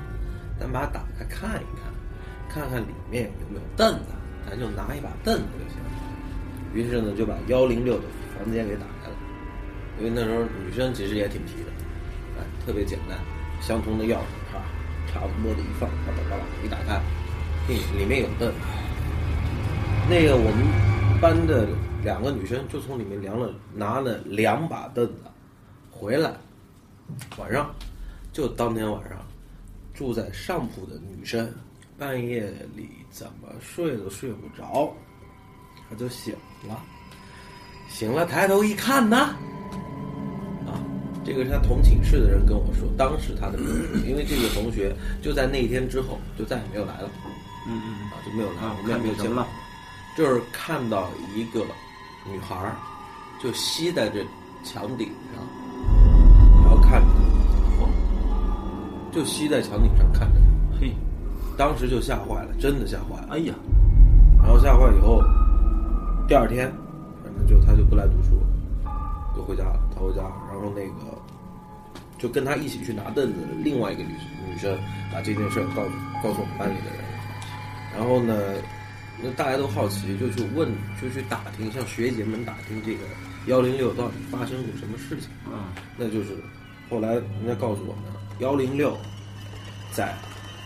[0.60, 1.89] 咱把它打开看一看，
[2.47, 4.13] 看看里面有没有凳子，
[4.47, 5.82] 咱就拿一把凳子就行。
[6.74, 8.04] 于是呢，就把幺零六的
[8.38, 9.15] 房间给打开了，
[9.97, 11.71] 因为那时候女生其实也挺皮的，
[12.38, 13.17] 哎，特别简单，
[13.60, 14.62] 相同的钥匙，啪，
[15.12, 17.02] 差不多的一放，叭叭叭叭一打开，
[17.67, 18.54] 里里面有凳。
[20.08, 20.67] 那个我们
[21.21, 21.67] 班的
[22.03, 25.13] 两个女生就从里面量了拿了两把凳子
[25.91, 26.34] 回来，
[27.38, 27.71] 晚上
[28.34, 29.19] 就当天晚上
[29.93, 31.47] 住在上铺的女生
[31.95, 34.91] 半夜里怎么睡都睡不着，
[35.88, 36.34] 她就醒
[36.67, 36.81] 了，
[37.88, 39.17] 醒了抬头一看呢，
[40.65, 40.81] 啊，
[41.23, 47.12] 这个是他同寝室的人跟我说，当时他的同学，因为这个同学就在那一天之后就再也没有来了，
[47.67, 49.47] 嗯嗯啊，就没有来，啊我们也没有见了？
[50.15, 51.65] 就是看到一个
[52.26, 52.76] 女孩儿，
[53.41, 54.26] 就吸在这
[54.63, 55.43] 墙顶上，
[56.62, 57.08] 然后看着
[57.80, 57.88] 她，
[59.12, 60.93] 就吸在墙顶上看着她，嘿，
[61.58, 63.28] 当时就吓坏了，真的吓坏了。
[63.32, 63.54] 哎呀，
[64.38, 65.21] 然后吓坏以后，
[66.28, 66.71] 第二天，
[67.24, 68.91] 反正就他就不来读书了，
[69.36, 69.80] 就回家了。
[69.95, 71.17] 他回家，然后那个
[72.17, 74.10] 就跟他一起去拿凳子的另外一个女
[74.47, 74.78] 女生
[75.12, 75.89] 把这件事儿告诉
[76.21, 77.02] 告诉我们班里的人，
[77.97, 78.34] 然后呢，
[79.19, 80.69] 那大家都好奇，就去问，
[81.02, 83.00] 就去打听，向学姐们打听这个
[83.47, 85.30] 幺零六到底发生过什么事情。
[85.52, 86.38] 啊，那就是
[86.89, 88.04] 后来人家告诉我们，
[88.39, 88.97] 幺零六
[89.91, 90.15] 在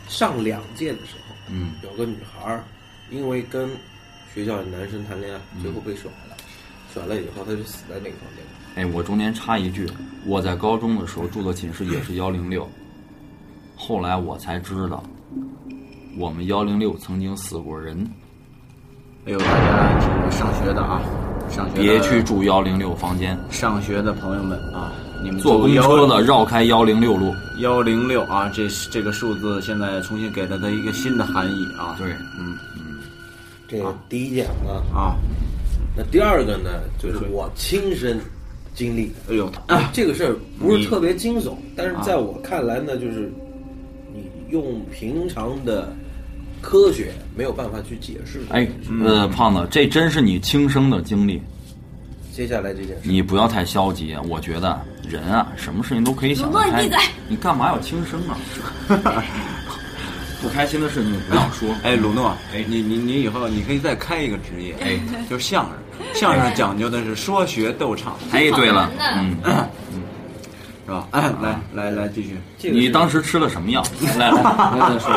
[0.08, 2.64] 上两届的时候，嗯，有个女孩儿
[3.12, 3.70] 因为跟
[4.34, 6.38] 学校的男生谈恋爱，最后被甩了，
[6.94, 8.50] 甩了以后她就死在那个房间里。
[8.76, 9.90] 哎，我中间插一句，
[10.26, 12.70] 我在高中的时候住的寝室也是幺零六，
[13.76, 15.04] 后来我才知道，
[16.18, 18.06] 我们幺零六曾经死过人，
[19.28, 21.02] 哎呦，大家这个上学的啊，
[21.50, 27.34] 上学的别去住幺零六房间，上学的朋友们啊，你们坐公车的绕开幺零六路。
[27.60, 31.96] 幺零六啊，这是这个数字现在重新给了它一个新的含义啊。
[31.98, 33.00] 对，嗯嗯。
[33.68, 35.16] 这个第一件啊，啊，
[35.98, 38.20] 那第二个呢，就是我亲身
[38.76, 39.08] 经历。
[39.08, 39.14] 的。
[39.30, 43.34] 哎呦，啊这个事儿不是特别惊悚，但是在我看来呢，就是
[44.14, 45.92] 你用平常的
[46.66, 48.56] 科学没有办法去解释的。
[48.56, 48.68] 哎，
[49.06, 51.40] 呃，胖子，这真是你亲生的经历，
[52.34, 54.16] 接下来这件事，你不要太消极。
[54.28, 58.36] 我觉得人啊，什么事情都可以想得开鲁诺你闭嘴，你干嘛要轻生啊？
[60.42, 61.70] 不开心的事情不要说。
[61.84, 65.00] 哎，鲁诺，哎，你你你以后你可以再开一个职业，哎，
[65.30, 65.74] 就是相声，
[66.16, 69.70] 相声讲究的是说学逗唱，哎，对了，嗯嗯，
[70.88, 71.08] 是吧？
[71.12, 72.72] 哎，来来来，继续。
[72.72, 73.84] 你当时吃了什么药？
[74.18, 75.12] 来来 来再说。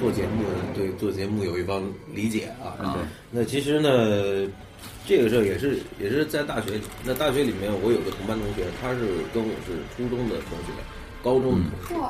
[0.00, 1.82] 做节目的对做节目有一方
[2.14, 2.72] 理解啊。
[2.82, 2.98] 啊
[3.30, 4.50] 那其实呢，
[5.06, 6.80] 这个事儿也是也是在大学里。
[7.04, 9.00] 那大学里面，我有个同班同学，他是
[9.34, 10.72] 跟我是初中的同学，
[11.22, 12.04] 高中的同学、嚯，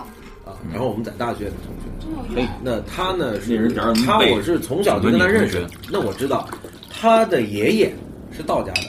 [0.48, 0.56] 啊。
[0.70, 1.90] 然后我们在大学的同学。
[2.00, 2.48] 真有嘿缘。
[2.62, 6.48] 那他呢是他我是从小就跟他认识什么女同，那我知道
[6.88, 7.92] 他的爷爷
[8.30, 8.82] 是道家的，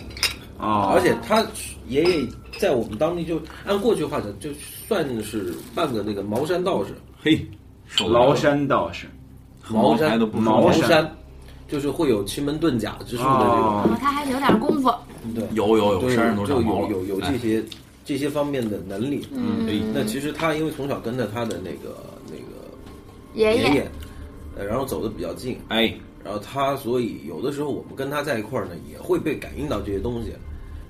[0.58, 1.46] 啊，而且他
[1.88, 2.26] 爷爷
[2.62, 4.52] 在我们当地就按过去话讲，就
[4.88, 6.94] 算是半个那个茅山道士。
[7.20, 7.44] 嘿，
[7.98, 9.08] 崂山道士，
[9.68, 11.16] 茅山都不茅茅山山，
[11.68, 13.66] 就是会有奇门遁甲之术的这种。
[13.66, 14.94] 哦哦，他还有点功夫。
[15.34, 16.88] 对，有有有，对，身上都就长毛。
[16.88, 17.64] 有有有哎这些
[18.06, 19.28] 这些方面的能力。
[19.32, 21.98] 嗯，哎那其实他因为从小跟着他的那个
[22.28, 22.70] 那个
[23.34, 23.92] 爷爷爷，
[24.56, 25.92] 呃，然后走的比较近，哎，
[26.24, 30.32] 然后他所以有的时候我们跟他在一块儿呢，也会被感应到这些东西。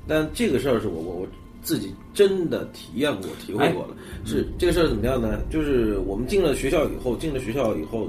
[0.05, 1.27] 但这个事儿是我我我
[1.61, 3.95] 自己真的体验过、体会过了。
[4.25, 5.39] 是这个事儿怎么样呢？
[5.49, 8.07] 就是我们进了学校以后，进了学校以后，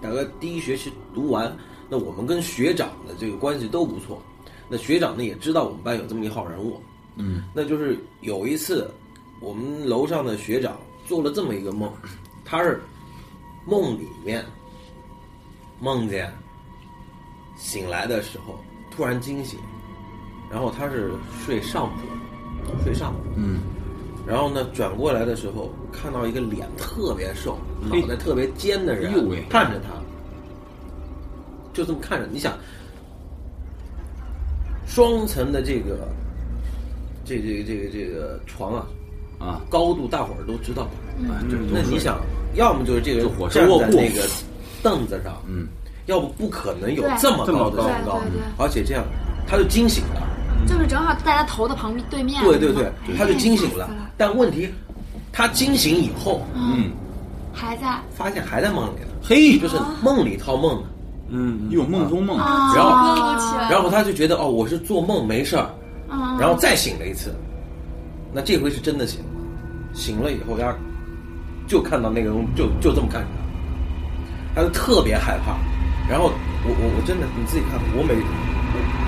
[0.00, 1.54] 大概第一学期读完，
[1.88, 4.22] 那我们跟学长的这个关系都不错。
[4.68, 6.80] 那学长呢也知道我们班有这么一号人物，
[7.16, 8.88] 嗯，那就是有一次，
[9.40, 11.92] 我们楼上的学长做了这么一个梦，
[12.44, 12.80] 他是
[13.66, 14.44] 梦里面
[15.80, 16.32] 梦见
[17.56, 18.58] 醒来的时候
[18.92, 19.58] 突然惊醒，
[20.48, 21.10] 然后他是
[21.44, 22.06] 睡上铺，
[22.84, 23.12] 睡上。
[23.12, 23.60] 铺，嗯，
[24.26, 29.12] 然后呢转过来的时候看到一个脸特别瘦、脑嘿袋特别尖的人
[29.48, 29.90] 看着他，
[31.72, 32.52] 就这么看着，你想。
[34.86, 36.08] 双层的这个，
[37.24, 38.86] 这这个这个这个床啊，
[39.38, 40.88] 啊，高度大伙儿都知道。
[41.28, 42.20] 哎这那你想，
[42.54, 44.22] 要么就是这个人就火车站卧铺在那个
[44.82, 45.68] 凳子上，嗯，
[46.06, 48.20] 要不不可能有这么高高的身高。
[48.58, 49.04] 而且这样
[49.46, 50.26] 他就惊醒了。
[50.66, 52.42] 就是正好在他头的旁边对面。
[52.44, 53.90] 对对对，他就惊醒了。
[54.16, 54.68] 但问题，
[55.32, 56.90] 他惊醒以后嗯，
[57.52, 60.88] 还在发现还在梦里了，嘿，就是梦里套梦的。
[61.32, 63.40] 嗯，有梦中梦，啊，然后。
[63.70, 65.70] 然后他就觉得哦，我是做梦没事儿，
[66.10, 67.32] 嗯，然后再醒了一次，
[68.32, 69.26] 那这回是真的醒了，
[69.94, 70.74] 醒了以后他
[71.68, 73.28] 就看到那个人就就这么看着
[74.56, 75.54] 他，他就特别害怕。
[76.08, 76.32] 然后
[76.64, 78.49] 我我我真的你自己看，我每我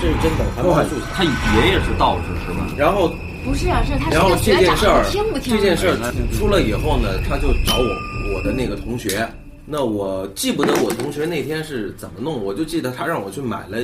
[0.02, 0.96] 这是真的，还没还述。
[1.14, 2.66] 他爷爷是道士是吧？
[2.76, 3.08] 然后
[3.44, 5.54] 不是是他是然后这件事儿听不听？
[5.56, 5.96] 这件事儿
[6.32, 9.28] 出了以后呢，他就找我我的那个同学。
[9.64, 13.78] 那我记不得我同学那天是怎么弄，我就记得他让我去买了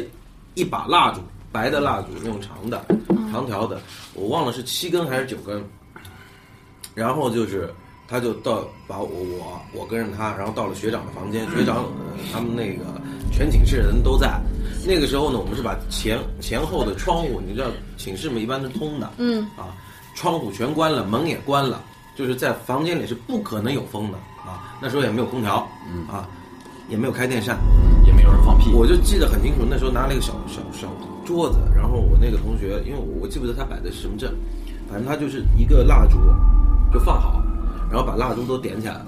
[0.54, 1.20] 一把蜡烛，
[1.52, 2.84] 白的蜡烛那种长的、
[3.30, 3.80] 长条的，
[4.14, 5.64] 我忘了是七根还是九根。
[6.96, 7.72] 然后就是，
[8.08, 11.84] 他就到把我我我跟着他，然后到了学长的房间，学长、呃、
[12.32, 12.84] 他们那个
[13.30, 14.40] 全寝室人都在。
[14.86, 17.66] 那个时候呢，我们是把前前后的窗户，你知道
[17.98, 19.42] 寝室嘛一般是通的，嗯。
[19.56, 19.76] 啊，
[20.14, 21.82] 窗户全关了，门也关了，
[22.16, 24.16] 就是在房间里是不可能有风的。
[24.38, 24.74] 啊。
[24.80, 26.06] 那时候也没有空调，嗯。
[26.08, 26.26] 啊，
[26.88, 27.58] 也没有开电扇，
[28.06, 30.88] 也没有人放屁，我就记得很清楚，那时候拿了一个小小小
[31.26, 34.32] 桌子，然后我那个同学，因为我我记不得他摆的是什么阵，
[34.88, 36.16] 反正他就是一个蜡烛
[36.90, 37.42] 就放好，
[37.90, 39.06] 然后把蜡烛都点起来了，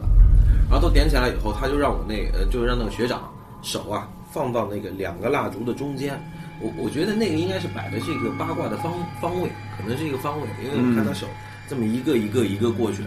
[0.71, 3.31] 然后都点起来以后，他就让我那呃，就让那个学长
[3.63, 6.19] 手啊放到那个两个蜡烛的中间，
[6.61, 11.27] 我我觉得那个应该是摆的是一个八卦的方方位，可能是一个方位，因为我看他手
[11.69, 13.03] 这么一个一个一个过去，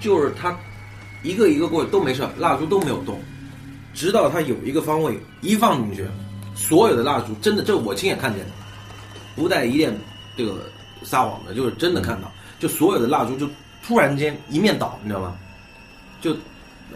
[0.00, 0.56] 就是他
[1.22, 3.20] 一个一个过去都没事，蜡烛都没有动，
[3.94, 6.06] 直到他有一个方位一放进去，
[6.54, 8.50] 所有的蜡烛真的，这我亲眼看见的，
[9.36, 9.96] 不带一点
[10.36, 10.64] 这个
[11.04, 13.46] 撒谎的，就是真的看到，就所有的蜡烛就
[13.82, 15.34] 突然间一面倒，你知道吗？
[16.20, 16.32] 就，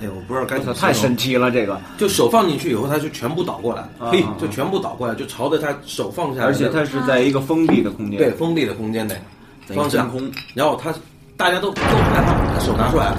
[0.01, 9.21] 哎呦，我不知道该怎么太神奇了，这个，就手放进去以后，它就全部倒过来了，嘿就全部倒过来，就朝着他手放下来，而且它是在一个封闭的空间，对封闭的空间内
[9.69, 10.95] 真空，然后他
[11.37, 13.19] 大家都都很害怕，他手拿出来了，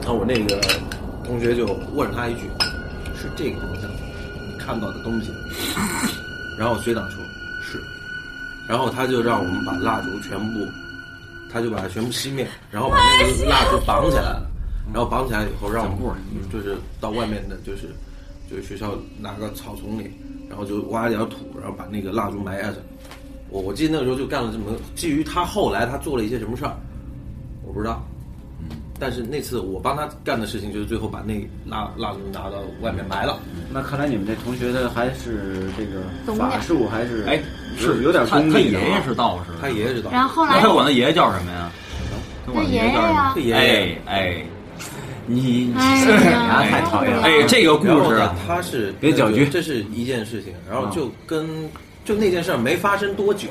[0.00, 0.60] 然后我那个
[1.24, 2.40] 同学就问了他一句
[3.16, 5.30] ：“是这个方向你看到的东西？”
[6.58, 7.18] 然后学长说
[7.64, 7.82] ：“是。”
[8.68, 10.66] 然后他就让我们把蜡烛全部，
[11.52, 14.50] 他就把它全部熄灭，然后把那个蜡烛绑起来了，
[14.92, 17.88] 然后绑起来以后让我们嗯就是到外面的就是
[18.50, 20.10] 就是学校哪个草丛里，
[20.48, 22.78] 然后就挖一点土，然后把那个蜡烛埋下去。
[23.50, 24.78] 我我记得那个时候就干了这么个。
[24.96, 26.74] 至于他后来他做了一些什么事儿，
[27.62, 28.02] 我不知道。
[28.60, 33.38] 嗯，但是那次我帮他干的事情就是最后把那蜡蜡烛拿到外面埋了。
[33.70, 37.42] 那看来你们这同学的还是这个法术还是哎，
[37.78, 41.70] 是有点他他功力的啊爷爷是道士，他爷爷是道，然后后来那他管他爷爷叫什么呀？
[42.46, 43.32] 他爷爷呀叫什么？
[43.34, 43.54] 他爷爷。
[43.54, 44.44] 哎哎。
[45.24, 46.20] 你哎呀。
[46.30, 47.22] 呀，太讨厌了。
[47.22, 51.70] 哎，这个故事啊，，他是别搅局这是一件事情，然后就跟
[52.04, 53.48] 就那件事儿没发生多久，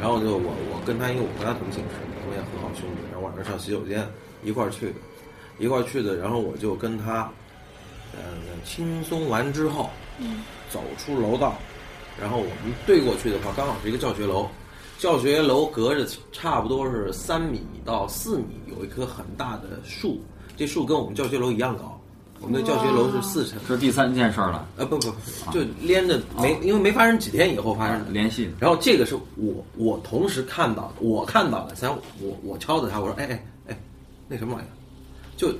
[0.00, 4.02] 然后就我我跟他，因为我和他同寝室，我们也很好兄弟，然后晚上上洗手间
[4.42, 4.92] 一块儿去的，
[5.58, 7.30] 一块儿去的，然后我就跟他，
[8.14, 8.20] 嗯，
[8.64, 9.90] 轻松完之后，
[10.70, 11.58] 走出楼道，
[12.20, 14.48] 然后我们对过去的话，刚好是一个教学楼，
[14.98, 20.20] 教学楼隔着差不多是三米到四米，有一棵很大的树，
[20.56, 21.92] 这树跟我们教学楼一样高。
[22.38, 28.10] 我们的教学楼是四层，这是第三件事儿了，呃，不不，不，就连着没，因为没发生几天以后发生的。
[28.10, 28.50] 联系。
[28.60, 33.78] 然后这个是我我同时看到的，我看到的，然我我敲着他，我说，哎哎哎，
[34.28, 34.70] 那什么玩意儿，
[35.34, 35.50] 就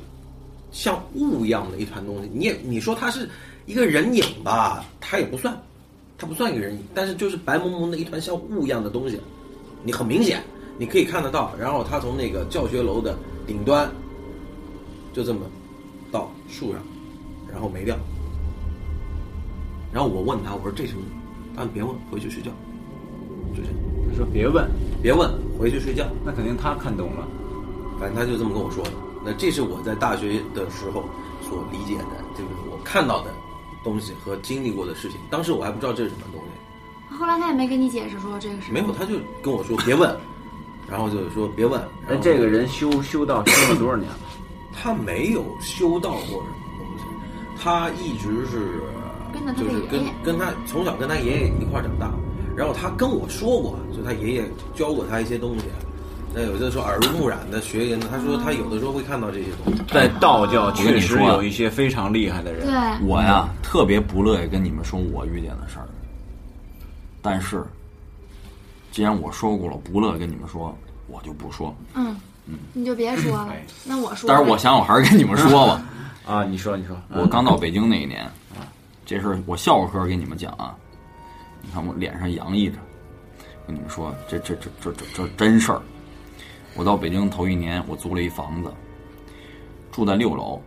[0.70, 2.30] 像雾一样的一团东西。
[2.30, 3.26] 你也你说它是
[3.64, 5.58] 一个人影吧，它也不算，
[6.18, 9.20] 它不算一个人影，但是就是白蒙蒙的一团像雾一样的东西，
[9.82, 10.42] 你很明显
[10.78, 11.52] 你可以看得到。
[11.58, 13.90] 然后他从那个教学楼的顶端，
[15.12, 15.40] 就这么
[16.10, 16.80] 到树上，
[17.52, 17.96] 然后没掉。
[19.92, 21.04] 然后我问他，我说这什么？
[21.54, 22.50] 他说别问，回去睡觉。
[23.54, 23.74] 就这样，
[24.10, 24.68] 他说别问，
[25.02, 26.06] 别问，回去睡觉。
[26.24, 27.26] 那肯定他看懂了。
[27.98, 28.90] 反正他就这么跟我说的。
[29.24, 31.04] 那这是我在大学的时候
[31.42, 33.30] 所理解的，就是我看到的
[33.86, 35.20] 东西和经历过的事情。
[35.30, 40.14] 当时我还不知道这是什么东西，后来他也没跟你解释说这个是没有，他就跟我说别问，
[40.90, 41.80] 然后就说别问。
[42.02, 44.18] 然哎，后这个人修修道修了多少年了？
[44.74, 47.04] 他没有修道过什么东西，
[47.62, 48.82] 他一直是
[49.32, 52.12] 跟着他的就是跟爷爷跟他从小跟他爷爷一块儿长大，
[52.56, 55.64] 然后他跟我说过，就他爷爷教过他一些东西。
[56.38, 59.82] 那有的时候耳濡目染的学人，他说他有的时候会看到这些东西。
[59.88, 62.66] 在道教跟确实有一些非常厉害的人。
[62.66, 65.88] 对，我呀特别不乐意跟你们说我遇见的事儿，
[67.22, 67.64] 但是
[68.92, 71.74] 既然我说过了，不乐意跟你们说，我就不说。
[71.94, 74.28] 嗯嗯，你就别说了哎，那我说。
[74.28, 75.82] 但是我想，我还是跟你们说吧。
[76.28, 78.30] 啊，你说，你说，我刚到北京那一年，
[79.06, 80.76] 这事儿我笑呵呵跟你们讲啊。
[81.62, 82.76] 你看我脸上洋溢着，
[83.66, 85.80] 跟你们说，这这这这这这真事儿。
[86.76, 88.72] 我到北京头一年，我租了一房子，
[89.90, 90.60] 住在六楼，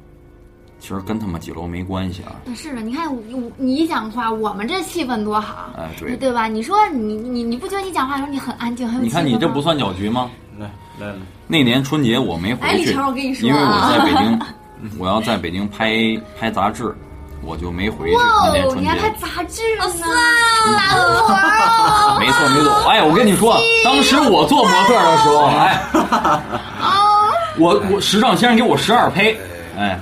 [0.80, 2.36] 其实跟他们几楼没关系啊。
[2.56, 3.08] 是的，你看
[3.58, 6.48] 你讲话，我们这气氛多好，哎，对，对吧？
[6.48, 10.30] 你说你你你不觉得你讲话的时候你很安静，很有你看你这不算搅局吗？
[10.60, 10.70] 来
[11.00, 11.16] 来来，
[11.48, 14.40] 那年春节我没回去，哎我跟你说因为我啊在北京，
[15.00, 16.94] 我要在北京拍拍杂志，
[17.44, 18.86] 我就没回去哇哦，你。
[18.88, 20.18] 还拍杂志呢，打我啊！
[20.18, 20.39] 没错没错，
[22.90, 25.80] 哎，我跟你说，当时我做模特的时候，哎，
[27.60, 29.38] 我我时尚先生给我十二胚，
[29.78, 30.00] 哎，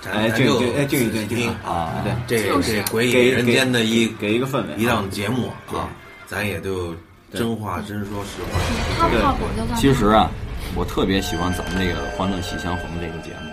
[0.00, 5.88] 咱咱就静哎静一静听啊，对这就是这鬼给影人间的一给一个氛围一档节目啊，
[6.26, 6.94] 咱也就
[7.34, 8.58] 真话真说实话。
[8.98, 9.78] 靠不靠谱就算。
[9.78, 10.30] 其实啊，
[10.74, 13.52] 我特别喜欢咱们这个《欢乐喜相逢》这个节目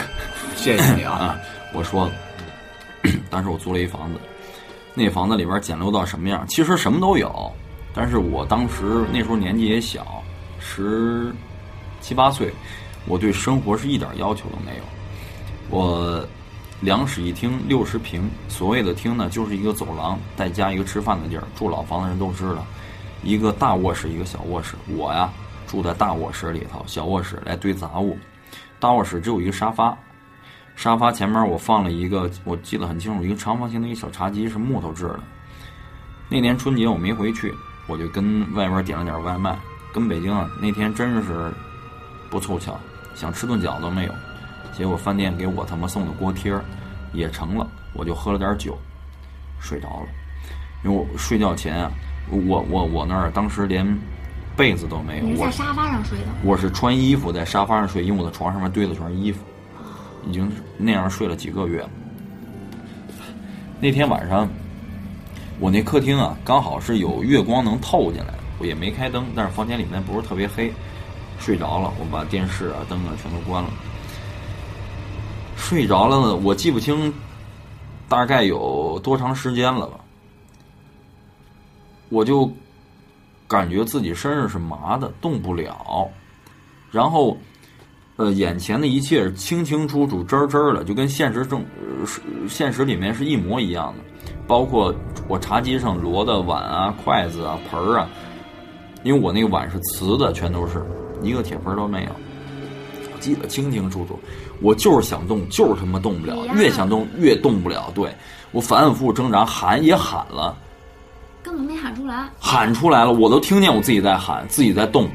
[0.54, 1.12] 谢谢你啊。
[1.12, 1.38] 啊。
[1.72, 2.10] 我说，
[3.30, 4.20] 当时我租了一房子，
[4.92, 6.44] 那房子里边简陋到什么样？
[6.48, 7.50] 其实什么都有，
[7.94, 10.22] 但是我当时那时候年纪也小，
[10.58, 11.32] 十
[12.00, 12.52] 七八岁，
[13.06, 14.84] 我对生活是一点要求都没有。
[15.68, 16.26] 我
[16.80, 18.28] 两室一厅，六十平。
[18.48, 21.44] 所谓的厅呢，就是一个走廊，再加一个吃饭的地儿。
[21.54, 22.66] 住老房的人都知道，
[23.22, 24.74] 一个大卧室，一个小卧室。
[24.88, 25.32] 我呀
[25.66, 28.18] 住在大卧室里头，小卧室来堆杂物。
[28.80, 29.96] 大卧室只有一个沙发，
[30.74, 35.20] 沙发前面我放了一个，我记得很清楚，一个长方形的一个小茶几，是木头制的。
[36.28, 37.52] 那年春节我没回去，
[37.86, 39.58] 我就跟外边点了点外卖。
[39.92, 41.52] 跟北京啊，那天真是
[42.30, 42.80] 不凑巧，
[43.14, 44.14] 想吃顿饺子都没有。
[44.72, 46.64] 结果饭店给我他妈送的锅贴儿
[47.12, 48.78] 也成了，我就喝了点酒，
[49.60, 50.06] 睡着了。
[50.82, 51.92] 因为我睡觉前啊，
[52.30, 53.86] 我我我那儿当时连
[54.56, 56.24] 被子都没有，我你在沙发上睡的？
[56.42, 59.44] 我是穿衣服在沙发上睡，因为我的床上面堆的全是衣服，
[60.26, 61.90] 已经那样睡了几个月了。
[63.78, 64.48] 那天晚上，
[65.62, 70.72] 我那客厅啊，刚好是有月光能透进来，我也没开灯，但是房间里面不是特别黑，
[71.38, 73.70] 睡着了，我把电视啊、灯啊全都关了。
[75.56, 77.14] 睡着了呢，我记不清
[78.08, 80.00] 大概有多长时间了吧，
[82.08, 82.50] 我就
[83.46, 86.10] 感觉自己身上是麻的，动不了，
[86.90, 87.36] 然后，
[88.16, 92.06] 呃，眼前的一切是清清楚楚、真真的，就跟现实中、呃
[92.48, 94.94] 现实里面是一模一样的，包括
[95.28, 98.08] 我茶几上摞的碗啊、筷子啊、盆儿啊，
[99.02, 100.84] 因为我那个碗是瓷的，全都是
[101.22, 102.10] 一个铁盆儿都没有，
[103.14, 104.18] 我记得清清楚楚。
[104.60, 107.90] 我就是想动，就是他妈动不了越想动越动不了。
[107.94, 108.08] 对
[108.52, 110.56] 我反反复复挣扎，喊也喊了。
[111.42, 112.28] 根本没喊出来。
[112.38, 115.08] 喊出来了，我都听见我自己在喊，自己在动，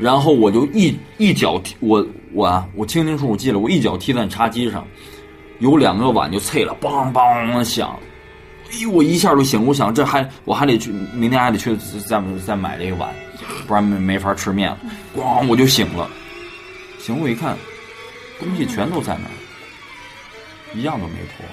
[0.00, 4.86] 然后我就一一脚踢我我啊，我清清楚楚记得，我一脚踢在茶几上，
[5.58, 8.00] 有两个碗就碎了，梆梆响，
[8.70, 13.14] 哎呦，我一下就醒，我想这还我还得去，明天还得去再再买这个碗，
[13.66, 14.78] 不然没没法吃面了，
[15.14, 16.08] 咣我就醒了，
[16.98, 17.54] 醒我一看，
[18.38, 19.36] 东西全都在那儿，
[20.74, 21.44] 一样都没脱，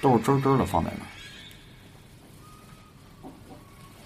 [0.00, 1.08] 都是真真的放在那儿。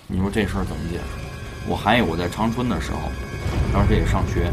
[0.07, 1.44] 你说这事儿怎么解释？
[1.69, 2.99] 我还有我在长春的时候，
[3.73, 4.53] 当时也上学，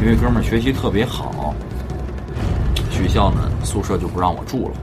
[0.00, 1.54] 因为哥们儿学习特别好，
[2.90, 4.74] 学校呢宿舍就不让我住了，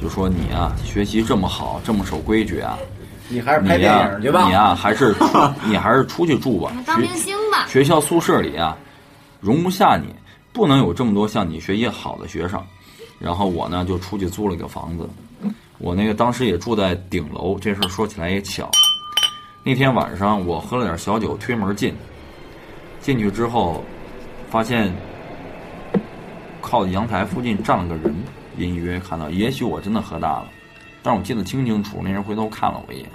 [0.00, 2.78] 就说你啊学习这么好，这么守规矩啊，
[3.28, 4.44] 你还是拍电你呀影去吧。
[4.46, 5.14] 你呀还是
[5.64, 7.66] 你还是出去住吧，当学明星吧。
[7.68, 8.76] 学校宿舍里啊，
[9.40, 10.14] 容不下你，
[10.52, 12.62] 不能有这么多像你学习好的学生。
[13.18, 15.08] 然后我呢就出去租了个房子，
[15.78, 17.58] 我那个当时也住在顶楼。
[17.58, 18.70] 这事儿说起来也巧，
[19.68, 21.94] 那天晚上我喝了点小酒，推门进，
[23.00, 23.84] 进去之后
[24.48, 24.90] 发现
[26.62, 28.14] 靠阳台附近站了个人，
[28.56, 30.48] 隐约看到，也许我真的喝大了，
[31.02, 33.10] 但我记得清清楚楚，那人回头看了我一眼，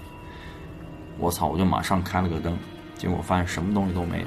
[1.17, 1.47] 我操！
[1.47, 2.55] 我就马上开了个灯，
[2.99, 4.25] 结果发现什么东西都没有。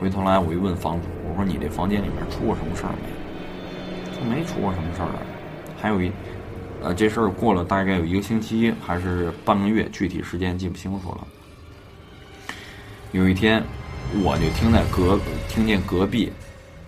[0.00, 4.14] 回头来我一问房主，我说你这房间里面出过什么事儿没？
[4.14, 5.08] 说没出过什么事儿。
[5.76, 6.08] 还有一，
[6.84, 11.26] 呃，这事儿过了大概有一个星期还是半个月，具体时间记不清楚了。
[13.12, 13.62] 有一天，
[14.22, 16.32] 我就听在隔听见隔壁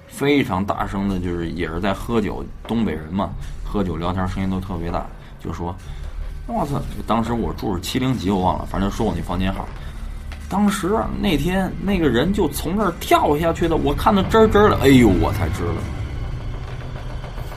[0.09, 3.29] 非常大声的，就是也是在喝酒，东北人嘛，
[3.63, 5.07] 喝酒聊天声音都特别大，
[5.39, 5.77] 就说
[6.49, 9.67] ：“我操！”当时我住是七零几，我忘了，反正说我那房间号。
[10.49, 15.63] 当时啊，那天那个人就从那儿跳下去的，我看得真真的，哎呦，我才知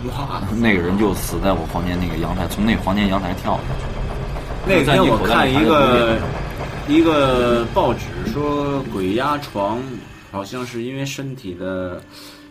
[0.09, 3.85] 道，哇，那个人就死在我房间那个阳台，从那个房间阳台跳下去。
[4.67, 6.21] 那天我看一个在
[6.87, 7.99] 一个报纸
[8.31, 9.81] 说鬼压床，
[10.31, 12.01] 好像是因为身体的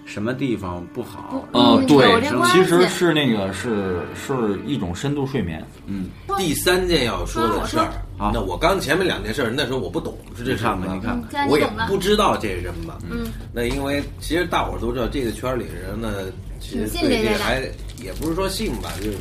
[0.05, 1.47] 什么地方不好。
[1.53, 2.21] 哦，嗯对
[2.53, 5.65] 其实是那个是是一种深度睡眠。
[5.87, 11.67] 嗯，第三件要说的事儿啊，那我刚前面两件事儿，那时候我不懂是这你事儿吗看看，你看我也。
[11.89, 12.97] 不知道这是什么。
[13.11, 16.27] 嗯，那因为其实大伙儿都知道，这个圈儿里人呢，
[16.61, 17.63] 其实对这个还
[18.03, 19.17] 也不是说信吧，就是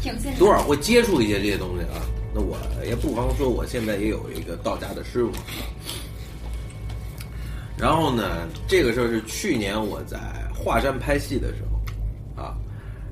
[0.00, 1.98] 挺信多少会接触一些这些东西啊。
[2.34, 5.30] 那我也不妨说，我现在也有一个道家的师傅。
[7.78, 10.18] 然后呢，这个事儿是去年我在
[10.54, 12.56] 华山拍戏的时候啊，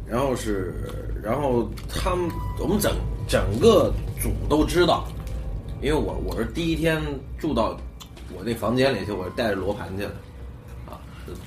[0.07, 0.75] 然后是，
[1.23, 2.97] 然后他们我们整
[3.29, 5.07] 整个组都知道，
[5.81, 7.01] 因为我我是第一天
[7.39, 7.79] 住到
[8.35, 10.11] 我那房间里去，我是带着罗盘去的，
[10.87, 10.99] 啊，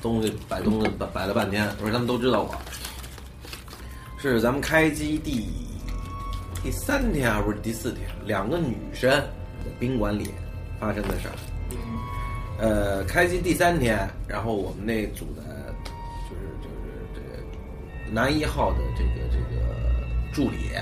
[0.01, 2.55] 东西摆东西摆摆了半天，我说他们都知道我，
[4.17, 5.47] 是咱们开机第
[6.65, 10.31] 第三天还不是第四天，两个女生在宾馆里
[10.79, 11.35] 发生的事儿。
[12.57, 15.43] 呃，开机第三天，然后我们那组的，
[16.27, 19.61] 就是就是这个男一号的这个这个
[20.33, 20.73] 助理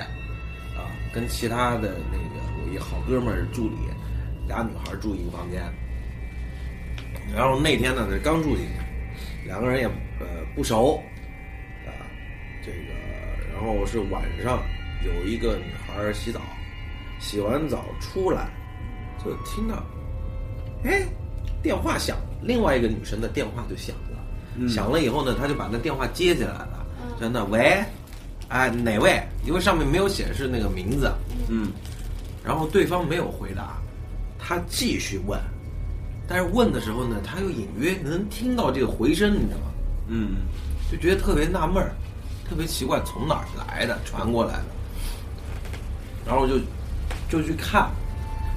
[0.74, 3.76] 啊，跟其他的那个我一好哥们儿助理，
[4.48, 5.62] 俩女孩住一个房间。
[7.36, 9.86] 然后那天呢，是刚住进去，两个人也
[10.18, 10.98] 呃不熟
[11.86, 11.92] 啊，
[12.64, 12.78] 这个
[13.52, 14.62] 然后是晚上
[15.04, 16.40] 有一个女孩洗澡，
[17.20, 18.48] 洗完澡出来
[19.24, 19.82] 就听到，
[20.84, 21.06] 哎。
[21.62, 26.86] 电话响，另外一个女生的电话就响了，响了以后呢，她就把那电话接起来了，
[27.18, 27.82] 真的喂，
[28.48, 29.18] 哎，哪位？
[29.46, 31.10] 因为上面没有显示那个名字，
[31.48, 31.68] 嗯，
[32.44, 33.78] 然后对方没有回答，
[34.38, 35.40] 他继续问，
[36.28, 39.72] 但是问的时候呢，他又隐约能听到这个回声，你知道吗？
[40.08, 40.32] 嗯，
[40.92, 41.94] 就觉得特别纳闷儿，
[42.46, 44.64] 特别奇怪，从哪儿来的，传过来的。
[46.26, 46.58] 然后就
[47.28, 47.88] 就去看，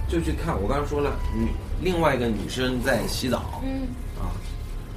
[0.08, 0.56] 就去看。
[0.62, 1.48] 我刚才说了，女
[1.82, 3.62] 另外一个女生在洗澡。
[3.64, 3.88] 嗯，
[4.20, 4.32] 啊，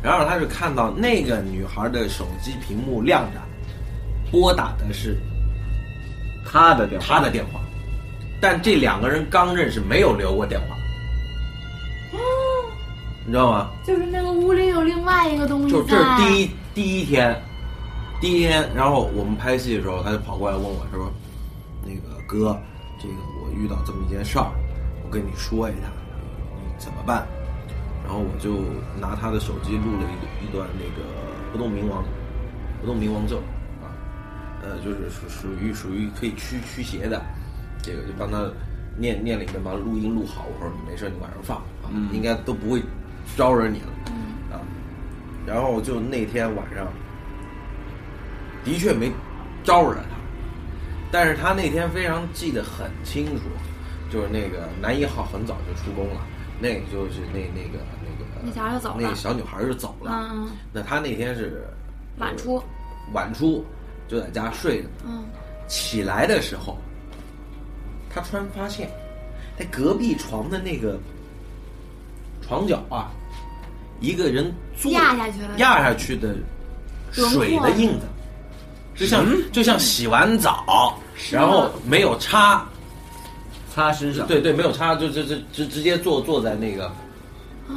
[0.03, 3.41] 然后他就看到那个女孩的手机屏幕亮着，
[4.31, 5.16] 拨打的是
[6.51, 7.61] 他的电话，他的电话，
[8.41, 10.77] 但这两个人刚认识，没有留过电话，
[13.27, 13.71] 你知道吗？
[13.87, 17.37] 就是那个屋里有另外一个东西就这是第一第一天，
[18.21, 21.20] 第一天，然后我们拍戏的时候，他就跑过来问我，他说：“那个
[22.31, 22.57] 哥，
[23.01, 24.47] 这个我遇到这么一件事儿，
[25.05, 25.91] 我跟你说一下，
[26.55, 27.26] 你怎么办？”
[28.07, 28.62] 然后我就
[29.01, 31.09] 拿他的手机录了一一段那个
[31.51, 32.05] 不动明王，
[32.81, 33.39] 不动明王咒
[33.83, 33.91] 啊，
[34.62, 37.20] 呃，就是属属于属于可以驱驱邪的，
[37.83, 38.49] 这个就帮他
[38.97, 42.81] 念念了一遍把录音录好，我说你没事你晚上放啊，应该都不会
[43.37, 43.87] 招惹你了。
[44.53, 44.62] 啊，
[45.45, 46.87] 然后就那天晚上，
[48.64, 49.11] 的确没
[49.64, 50.16] 招惹他，
[51.11, 53.43] 但是他那天非常记得很清楚，
[54.11, 56.21] 就是那个男一号很早就出宫了，
[56.61, 58.97] 那个就是那那个那个那小孩就走了。
[59.01, 60.49] 那个小女孩就走了。
[60.73, 61.65] 那他那天是
[62.19, 62.63] 晚出，
[63.13, 63.65] 晚出
[64.09, 65.25] 就在家睡着，嗯，
[65.67, 66.79] 起来的时候，
[68.09, 68.91] 他突然发现，
[69.59, 70.99] 在隔壁床的那个
[72.41, 73.11] 床角啊，
[74.01, 76.35] 一个人坐压下去了压下去的
[77.13, 78.07] 水的印子，
[79.01, 80.94] 就像就像洗完澡，
[81.32, 82.62] 然后没有擦，
[83.74, 86.86] 擦身上，对对，没有擦，就就就直直接坐坐在那个
[87.66, 87.72] 啊，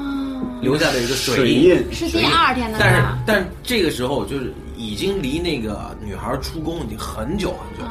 [0.62, 1.94] 留下的一个水印。
[1.94, 7.90] 是第二天的但是但这个时候就是已经离那个女孩出宫已经很久很久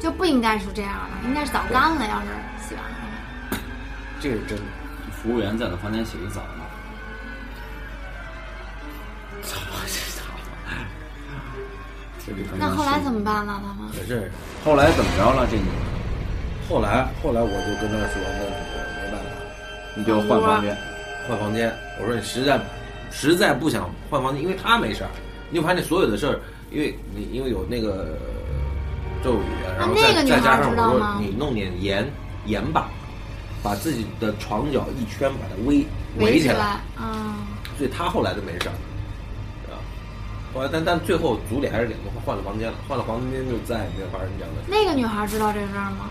[0.00, 2.04] 就不应该是这样的，应该是早干了。
[2.08, 2.26] 要是
[2.66, 3.58] 洗完了，
[4.18, 4.64] 这是真的。
[5.22, 6.64] 服务员在他房间洗个澡呢。
[9.46, 9.60] 操！
[12.26, 13.60] 这个那后来怎么办了？
[13.64, 14.30] 他们可是
[14.64, 15.46] 后来怎么着了？
[15.50, 18.50] 这女的后来后来我就跟他说，那你
[19.02, 19.26] 没办法，
[19.96, 20.76] 你就换房间，
[21.28, 21.72] 换房间。
[22.00, 22.60] 我说你实在
[23.10, 25.10] 实在不想换房间，因为他没事儿，
[25.50, 28.16] 你就把你所有的事儿，因为你因为有那个
[29.22, 29.44] 咒语，
[29.78, 32.08] 然后再那个再加上我说你弄点盐
[32.46, 32.88] 盐吧，
[33.62, 35.84] 把自己的床角一圈把它围
[36.18, 37.34] 围起围来，嗯，
[37.76, 38.91] 所以他后来就没事儿，啊。
[40.54, 46.10] 后来但但最后组里还是给他们换了房间了，换了房间就再也没有发生这样的事那个女孩知道这事儿吗？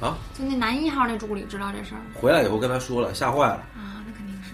[0.00, 0.18] 啊。
[0.36, 3.54] 就那男一号那助理知道这事儿回来以后跟他说了，吓坏了。
[3.76, 4.02] 啊？
[4.06, 4.52] 那肯定是。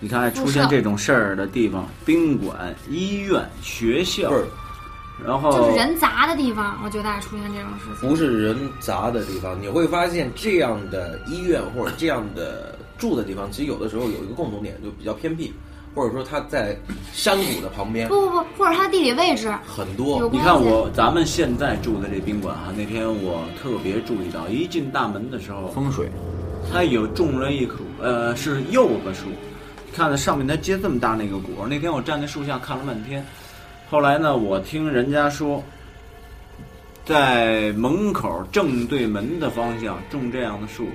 [0.00, 4.44] 你看，出现这种事儿的地方，宾馆、医院、学校不，是
[5.24, 8.08] 然后就是人杂的地方，我觉得爱出现这种事情。
[8.08, 15.54] 不是人杂的地方，你会发现这样的医院或者这样的住的地方，其实有的时候有一个共同点，就比较偏僻，
[15.94, 16.76] 或者说它在
[17.12, 26.10] 山谷的旁边，不不不，或者它地理位置很多你看我咱们现在住的这宾馆哈，那天我特别注意到，一进大门的时候，风水，
[26.72, 29.26] 它有种了一棵呃是柚子树，
[29.94, 31.66] 看着上面它结这么大那个果。
[31.68, 33.24] 那天我站在树下看了半天，
[33.88, 35.62] 后来呢，我听人家说，
[37.04, 40.88] 在门口正对门的方向种这样的树，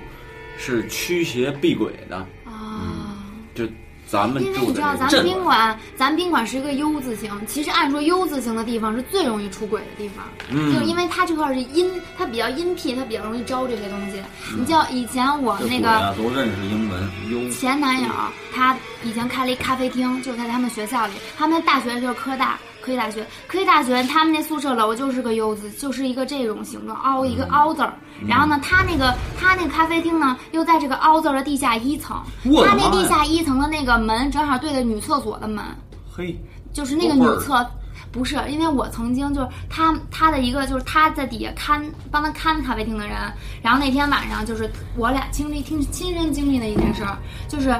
[0.58, 2.16] 是驱邪避鬼的。
[2.44, 3.16] 啊。
[3.54, 3.64] 就
[4.10, 7.30] 咱们因为你知道，咱们宾馆，咱宾馆是一个 U 字形。
[7.46, 11.88] 其实按说 U 字形的地方是最容易出轨的地方，嗯就是因为它这块儿是阴，
[12.18, 14.18] 它比较阴僻，它比较容易招这些东西。
[14.52, 18.08] 嗯你知道以前我那个都认识英文优，前男友，
[18.52, 21.12] 他以前开了一咖啡厅，就在他们学校里。
[21.38, 27.92] 他们大学就是科大，科技大学，科技大学他们那宿舍楼就是个 U 字，就是一个这种形状，凹一个凹字儿。
[28.26, 32.20] 然后呢，他那个他那个咖啡厅呢，又在这个凹字儿的地下一层。
[32.44, 35.64] 他那地下一层的那个门正好对着女厕所的门，
[36.10, 36.36] 嘿，
[36.72, 37.64] 就是那个女厕。
[38.12, 43.16] 不是，因为我曾经就是他他的一个就是他在底下看帮他看咖啡厅的人，
[43.62, 47.16] 然后那天晚上就是我俩经历听亲身经历的一件事儿，
[47.46, 47.72] 就是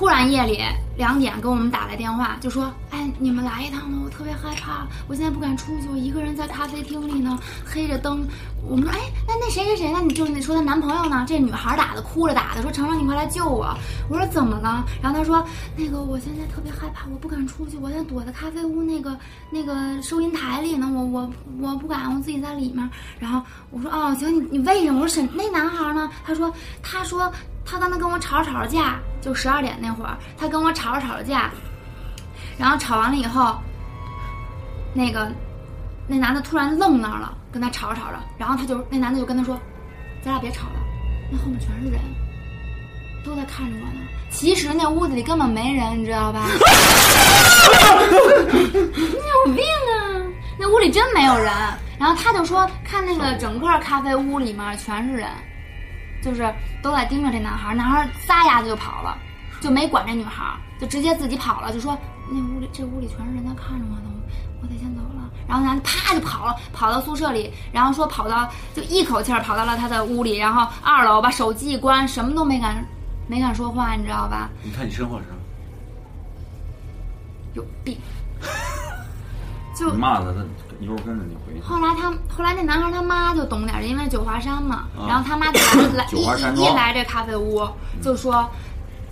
[0.00, 0.58] 突然夜里
[0.96, 8.26] 两点给我们打来电话，就说：“哎，你们来一趟吧，我特别害怕，我现在不敢出去，我一个人在咖啡厅里呢，黑着灯。”
[8.66, 8.98] 我们说：“哎，
[9.28, 10.00] 那那谁谁谁呢？
[10.02, 11.26] 你就是那说她男朋友呢？
[11.28, 13.76] 这女孩打的，哭着打的，说程程你快来救我。”
[14.08, 15.44] 我说：“怎么了？”然后她说
[15.76, 19.14] ：“那个我现在特别害怕，我不敢出去，我现在躲在咖啡屋那个
[19.50, 21.30] 那个收银台里呢，我我
[21.60, 22.88] 我不敢，我自己在里面。”
[23.20, 26.50] 然后我说：“哦，行，你你为什么？”我说：“沈那男孩呢？”他说
[26.82, 27.30] ：“他说
[27.70, 31.48] 他刚才跟我吵着吵着架，就十二点那会儿，他跟我吵着吵着架，
[32.58, 33.56] 然后吵完了以后，
[34.92, 35.30] 那个
[36.08, 39.56] 那男的突然愣那儿了，跟他吵着吵着，然后他就那男的就跟他说
[40.20, 40.80] ：“咱俩别吵了，
[41.30, 42.00] 那后面全是人，
[43.24, 44.00] 都在看着我呢。”
[44.30, 46.46] 其实那屋子里根本没人，你知道吧？
[48.02, 50.26] 你有病啊！
[50.58, 51.52] 那屋里真没有人。
[51.98, 55.28] 然后他就说，看那个整个咖啡屋里面全是人，
[56.22, 56.52] 就是
[56.82, 57.74] 都在盯着这男孩儿。
[57.74, 59.16] 男孩儿撒丫子就跑了，
[59.60, 61.96] 就没管这女孩儿，就直接自己跑了，就说
[62.30, 64.10] 那屋里这屋里全是人在看着我呢，
[64.62, 65.30] 我得先走了。
[65.48, 72.84] 然后男的啪就跑了，跑到宿舍里，然后说跑到就一口气儿跑到了他的屋里，然后二楼把手机一关，什么都没敢
[73.26, 74.48] 没敢说话，你知道吧？
[74.62, 75.36] 你看你身后是什么？
[77.54, 77.98] 有病。
[79.74, 80.44] 就骂他，他
[80.80, 81.60] 一会儿跟着你回去。
[81.60, 87.66] 后来他后来那男孩他妈就懂点儿，因为九华山嘛，啊然后他妈就来 来九华山一一来这咖啡屋
[88.02, 88.48] 就说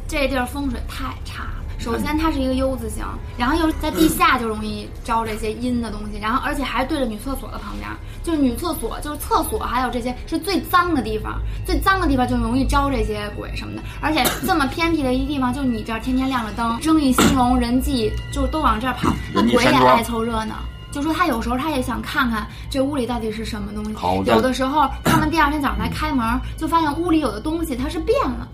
[0.06, 1.54] 这地儿风水太差了。
[1.78, 3.04] 首先它是一个 U 字形，
[3.36, 7.88] 然后又在地下就容易招这些阴的东西，然后而且还对着女厕所的旁边，
[8.24, 13.82] 就是女厕所就是厕所还有这些是最脏的地方，最脏的地方就容易招这些鬼什么的。
[14.00, 20.56] 而且这么偏僻的一地方，就你这儿天天亮着灯，生意兴隆，人际就都往这儿跑，那鬼也爱凑热闹。
[20.90, 23.92] 就说他有时候他也想看看这屋里到底是什么东西
[24.30, 28.48] 有的时候他们第二天早上来开门，就发现屋里有的东西它是变了，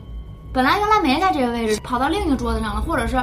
[0.52, 3.16] 本来原来没在这个位置，跑到另一个桌子上了，或者是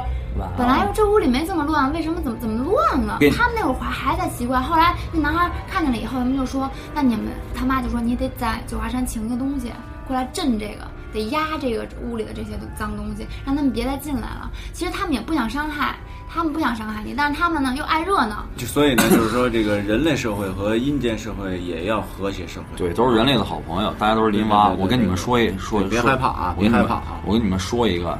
[0.56, 3.30] 本来这屋里没这么乱，为什么怎么怎么乱了给？
[3.30, 4.58] 他们那会儿还还在奇怪。
[4.60, 9.70] 后来那男孩看见了以后，他们就说：“那你们他妈就说你得在九华山请一个东西
[10.06, 15.96] 过来镇这个，得压这个屋里的这些脏东西，让他们别再进来了。”其实他们也不想伤害，
[16.28, 18.44] 他们不想伤害你，但是他们呢又爱热闹。
[18.56, 22.66] 就所以呢，就是说这个人类社会和阴间社会也要和谐社会。
[22.76, 24.68] 对，都是人类的好朋友，大家都是邻蛙。
[24.70, 28.18] 我跟你们说一说，别害怕啊别害怕啊我跟你们说一个，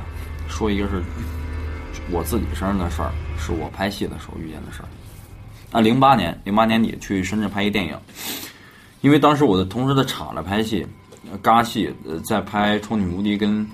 [0.49, 1.03] 说一个是
[2.11, 4.89] 我自己身上的事儿，是我拍戏的时候遇见的事儿。
[5.71, 7.97] 啊，零八年，零八年底去深圳拍一电影，
[9.01, 10.89] 因为当时我的同时在厂里拍戏，呃
[11.39, 13.67] 嘎戏，呃，在拍《丑女无敌》跟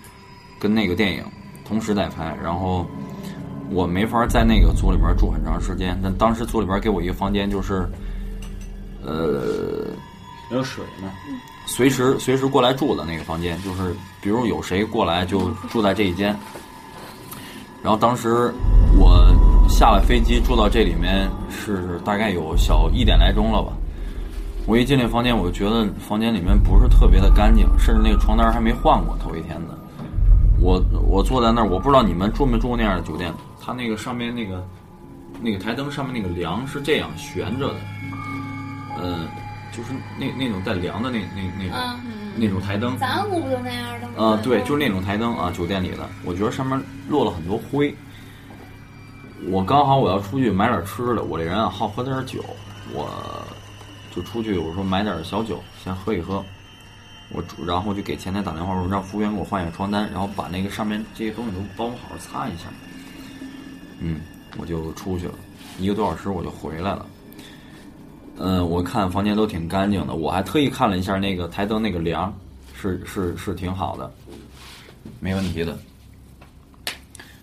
[0.58, 1.24] 跟那个电影
[1.66, 2.86] 同时在拍，然后
[3.70, 7.88] 我没法在那个组里边住很长时间，但当时组里边给我一个房间，就是
[9.04, 9.86] 呃。
[10.50, 11.12] 有水呢，
[11.66, 16.34] 随时随时过来住的那个房间，就是比如有谁过来就住在这一间。
[17.82, 18.50] 然后当时
[18.98, 19.28] 我
[19.68, 23.74] 下了飞机住到这里面是大概有小一点来钟了吧。
[24.68, 29.74] 我一进那房间，我就觉得房间里面不是特别的干净，甚至那个床单还没换过，头一天的。
[30.60, 33.32] 我我坐在那儿，我不知道你们住没住过那样的酒店，
[33.64, 34.62] 它那个上面那个
[35.40, 37.74] 那个台灯上面那个梁是这样悬着的，
[38.98, 39.26] 呃，
[39.72, 41.78] 就是那那种带梁的那那那种、
[42.36, 42.94] 那种台灯。
[42.98, 44.22] 咱屋不就那样的吗？
[44.22, 47.94] 啊，对，就是那种台灯啊，酒店里的，我觉得上面落了很多灰。
[49.50, 52.44] 我刚好我要出去买点吃的，我这人啊好喝点酒，
[52.92, 53.08] 我
[54.14, 56.44] 就出去，我说买点小酒先喝一喝。
[57.30, 62.64] 我然后就给前台打电话，说让服务员给我换一下床单，然后把那个上面这些东西都帮我好好擦一下。
[64.00, 64.20] 嗯，
[64.56, 65.34] 我就出去了，
[65.78, 67.04] 一个多小时我就回来了。
[68.38, 72.32] 嗯，我看房间都挺干净的，我还特意看了一下那个台灯那个梁，
[72.74, 74.10] 是是是挺好的，
[75.20, 75.76] 没问题的。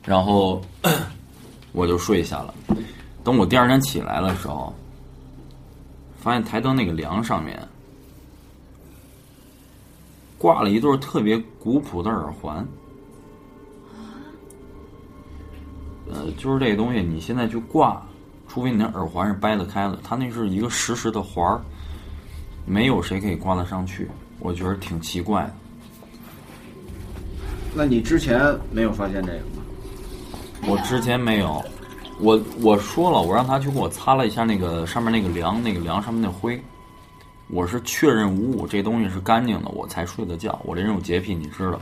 [0.03, 0.59] 然后
[1.73, 2.53] 我就睡下了。
[3.23, 4.73] 等我第二天起来的时候，
[6.25, 7.55] 发现台灯那个梁上面
[10.39, 12.67] 挂了一对特别古朴的耳环。
[16.11, 18.01] 呃，就是这个东西，你现在去挂，
[18.47, 21.61] 除非你那耳环是掰得开的，它那是一个实时的环儿，
[22.65, 24.09] 没有谁可以挂得上去，
[24.39, 25.53] 我觉得挺奇怪的。
[27.75, 28.39] 那你之前
[28.71, 29.63] 没有发现这个吗？
[30.67, 31.63] 我之前没有，
[32.19, 36.61] 我我说了，我让他去给我擦了一下那个上面那个梁，那个梁上面那灰，
[37.47, 40.59] 我是确认无误，这东西是干净的，我才睡的觉。
[40.63, 41.79] 我这人有洁癖，你知道。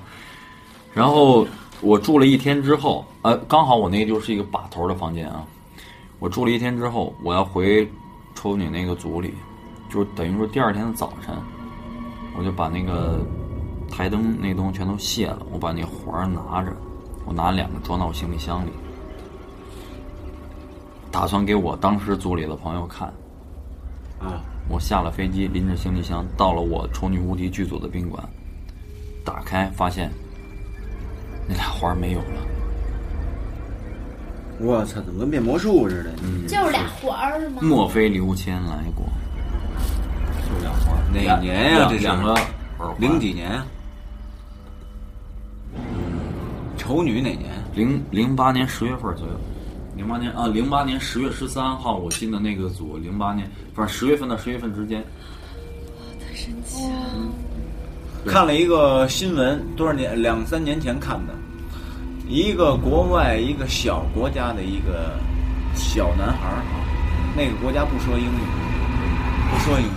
[0.94, 1.48] 然后
[1.82, 5.46] 我住了一天之后，呃，刚好我那个就是一个把头的房间啊。
[6.20, 7.88] 我住了一天之后，我要回
[8.34, 9.34] 抽你那个组里，
[9.90, 11.36] 就等于说第二天的早晨，
[12.38, 13.20] 我就把那个
[13.92, 16.72] 台灯那东西全都卸了，我把那环拿着，
[17.26, 18.70] 我拿两个装到我行李箱里，
[21.14, 23.08] 打算给我当时组里的朋友看。
[24.20, 28.28] 啊，我下了飞机，拎着行李箱到了我《丑女无敌》剧组的宾馆，
[29.24, 30.12] 打开发现
[31.48, 32.42] 那俩花儿没有了。
[34.60, 36.10] 我操，怎么跟变魔术似的？
[36.24, 37.62] 嗯，就是俩环儿吗？
[37.62, 39.06] 莫非刘谦来过？
[40.50, 41.88] 就两花，哪年呀？
[41.88, 42.36] 这是两个
[42.98, 43.66] 零几年呀？
[46.76, 47.52] 丑女哪年？
[47.76, 49.34] 零零八年十月份左右。
[49.96, 55.04] 零八年啊，零八年十月十三号我进的那个组，零八年反正十月份到十月份之间，
[56.20, 57.32] 太神奇了。
[58.26, 61.34] 看了一个新闻，多少年两三年前看的，
[62.28, 65.14] 一个国外一个小国家的一个
[65.76, 66.80] 小男孩儿啊，
[67.36, 68.44] 那个国家不说英语，
[69.52, 69.92] 不说英语，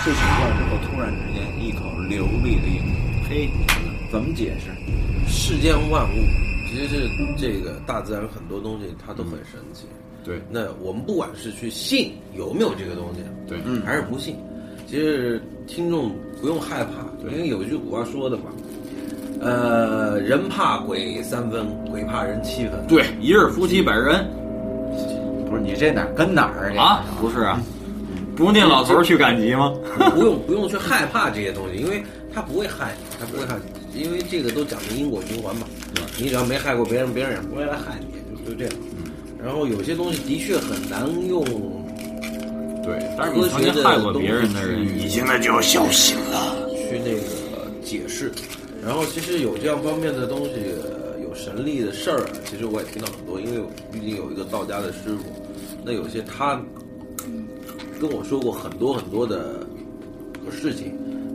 [0.00, 3.50] 睡醒觉之后突然之间一口流利的英语，嘿，
[4.12, 4.70] 怎么解释？
[5.26, 6.22] 世间万物，
[6.74, 7.08] 其实是
[7.38, 9.86] 这个大自然很多东西它都很神奇。
[10.24, 14.34] 对那我们不管是去信有没有这个东西，对嗯还是不信，
[14.88, 16.10] 其实听众
[16.40, 18.44] 不用害怕，因为有一句古话说的嘛，
[19.40, 22.84] 呃，人怕鬼三分，鬼怕人七分。
[22.88, 24.26] 对，一日夫妻百日恩
[25.48, 27.60] 不是你这哪儿跟哪儿啊，不是啊，
[28.34, 29.72] 不是那老头儿去赶集吗？
[30.14, 32.02] 不用不用去害怕这些东西，因为
[32.32, 33.56] 他不会害你，他不会害
[33.92, 35.66] 你，因为这个都讲的因果循环嘛。
[36.18, 38.74] 你只要没害过别人，别人也不会来害你，就就这样。
[39.42, 41.44] 然后有些东西的确很难用
[42.82, 46.56] 对，但是你曾经害过别人的人，你现在就要小心了。
[46.88, 48.30] 去那个解释。
[48.84, 50.50] 然后其实有这样方面的东西，
[50.82, 55.24] 呃有神力的事儿啊，其实我也听到很多，因为我毕竟有一个道家的师傅，
[55.82, 56.60] 那有些他
[57.98, 59.66] 跟我说过很多很多的
[60.50, 60.92] 事情，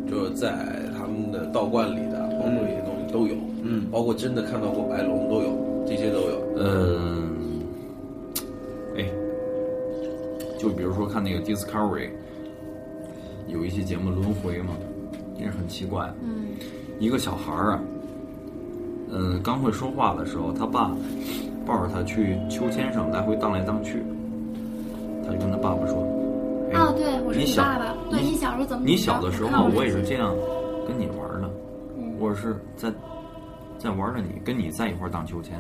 [0.09, 0.51] 就是在
[0.95, 3.35] 他们的道观里的，包括一些东西都有，
[3.71, 6.41] 嗯，包括真的看到过白龙都有，这些都有。
[6.57, 7.61] 嗯，
[8.97, 9.05] 哎，
[10.57, 12.09] 就比如说看那个 Discovery，
[13.47, 14.73] 有一些节目轮回嘛，
[15.37, 16.11] 也是很奇怪。
[16.23, 16.47] 嗯，
[16.99, 17.79] 一个小孩儿啊，
[19.11, 20.91] 嗯，刚会说话的时候，他爸
[21.63, 24.01] 抱着他去秋千上来回荡来荡去，
[25.23, 26.03] 他就跟他爸爸说
[26.73, 27.95] ：“哎、啊，对，我是你爸爸。
[28.09, 28.83] 对你你小时候怎么？
[28.83, 30.35] 你小的时候我也是这样。
[30.87, 31.47] 跟你玩的，
[31.99, 32.91] 嗯我是在
[33.79, 35.59] 在玩着你，跟你在一块儿荡秋千。”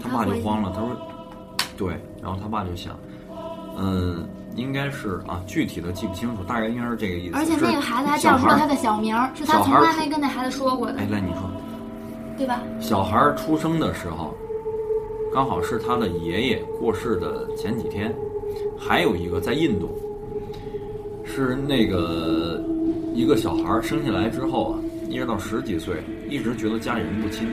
[0.00, 0.96] 他爸就慌了，他说
[1.76, 2.98] ：“对。”然后他爸就想，
[3.76, 7.36] 嗯，应该是啊，具体的记不清楚，大概应该是这个意思。
[7.36, 11.50] 而且那个孩子还叫出了他的小名儿，是他从来没跟那孩子说过的哎，，来你说，
[12.36, 12.62] 对吧？
[12.80, 14.34] 小孩儿出生的时候，
[15.32, 18.14] 刚好是他的爷爷过世的前几天，
[18.78, 19.96] 还有一个在印度，
[21.24, 22.60] 是那个
[23.14, 24.78] 一个小孩儿生下来之后啊，
[25.14, 27.48] 一直到十几岁，一直觉得家里人不亲，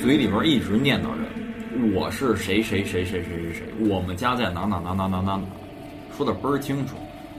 [0.00, 5.40] 嘴里边一直念叨着我是谁谁谁谁谁谁谁，我们家在哪哪哪哪哪哪哪，
[6.16, 6.94] 说的倍儿清楚，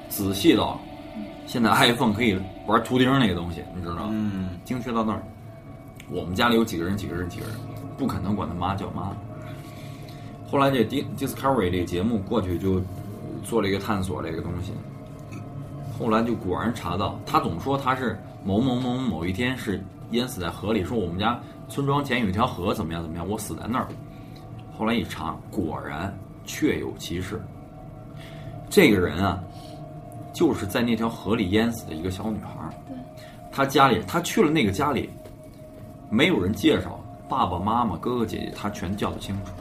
[0.10, 0.78] 仔细到
[1.46, 4.10] 现在 iPhone 可以玩图钉那个东西，你知道吗？
[4.12, 5.24] 嗯，精确到那儿。
[6.12, 7.56] 我们家里有几个人，几个人，几个人，
[7.98, 9.16] 不可能管他妈叫妈。
[10.46, 12.82] 后来这 Dis Discovery 这个节目过去就
[13.46, 14.74] 做了一个探索这个东西，
[15.98, 21.38] 后来就果然查到，他总说他是某某某某一天是淹死在河里，说我们家
[21.68, 23.90] 村庄前有一条河怎么样怎么样，我死在那儿。
[24.78, 27.42] 后来一查，果然确有其事。
[28.70, 29.44] 这个人啊，
[30.32, 32.74] 就是在那条河里淹死的一个小女孩儿。
[33.52, 35.10] 他家里，她去了那个家里，
[36.10, 39.52] 没有人介绍，爸爸妈妈、哥哥姐姐，她全叫得清楚。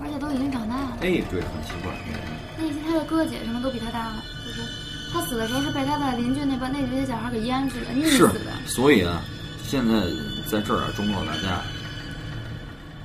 [0.00, 0.96] 而且都已经长大了。
[1.02, 1.92] 哎，对，很奇怪。
[2.58, 4.00] 那些他的哥哥姐什么都比他大
[5.12, 9.22] 他死的时候是被他的邻居那帮那几个小孩给淹死的、溺是死的。，所以啊，
[9.64, 10.00] 现在
[10.48, 11.60] 在这儿啊，忠告大家，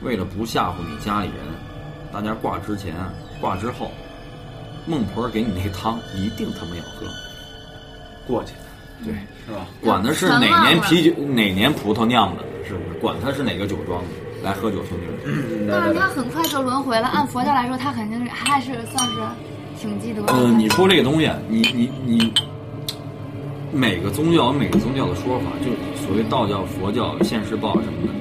[0.01, 1.37] 为了不吓唬你家里人，
[2.13, 2.93] 大家挂之前、
[3.41, 3.91] 挂之后，
[4.85, 7.07] 孟婆给你那汤一定他妈要喝。
[8.27, 8.53] 过去
[9.03, 9.13] 对，
[9.45, 9.65] 是吧？
[9.81, 12.99] 管他是哪年啤酒、哪年葡萄酿的，是不是？
[12.99, 14.09] 管他是哪个酒庄的，
[14.43, 15.67] 来喝酒兄弟们。
[15.69, 17.07] 但是他很快就轮回了。
[17.07, 19.19] 按佛教来说，他肯定是还是算是
[19.79, 20.33] 挺积德的。
[20.33, 22.33] 呃，你说这个东西，你你你，
[23.71, 25.71] 每个宗教有每个宗教的说法，就
[26.05, 28.13] 所谓道教、佛教、现世报什么的，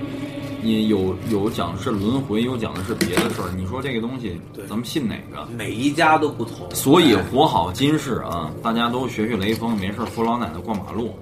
[0.63, 3.51] 你有有讲是轮回，有讲的是别的事儿。
[3.57, 5.47] 你说这个东西，咱们信哪个？
[5.57, 11.15] 每一家都不同，所以活好今世啊，大家都学学雷锋，没事扶老奶奶过马路，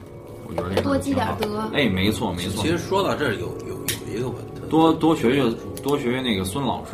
[0.49, 5.51] 我觉得这多积点挺好德哎，没错没错其，实说到这儿，有有有一个问题，多多学学
[5.83, 6.93] 多学学那个孙老师。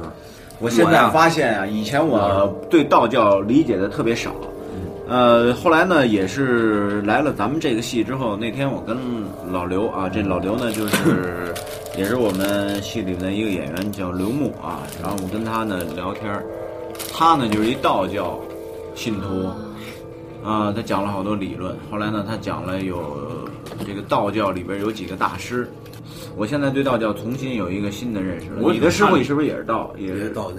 [0.60, 4.34] 我现在发现啊，以前我对道教理解的特别少，
[5.08, 8.96] 呃，后来呢，也是来了咱们这个戏之后，那天我跟
[9.52, 11.54] 老刘啊，这老刘呢，就是
[11.96, 16.44] 也是我们戏里的一个演员，叫刘牧啊，然后我跟他呢聊天儿，
[17.12, 18.36] 他呢就是一道教
[18.96, 19.46] 信徒，
[20.44, 23.16] 啊，他讲了好多理论，后来呢，他讲了有
[23.86, 25.70] 这个道教里边有几个大师。
[26.36, 29.94] 我现在对道教重新有一个新的认识你的师傅看是不是也是道？
[29.98, 30.58] 也是道家，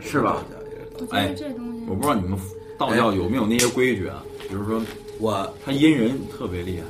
[0.00, 0.44] 是吧？
[1.10, 1.84] 哎得这东西。
[1.88, 2.38] 我不知道你们
[2.78, 4.80] 道教有没有那些规矩啊，比如说
[5.20, 6.84] 我他阴人特别厉害，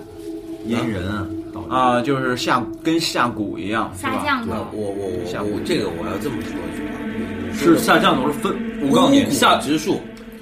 [0.65, 5.47] 阴人啊，道啊，就是下跟下蛊一样，下降头啊，我我下蛊。
[5.47, 6.95] 我我这个我要这么说一句啊，
[7.59, 8.55] 是下降头是分，
[8.89, 10.01] 我告诉你，下蛊之术，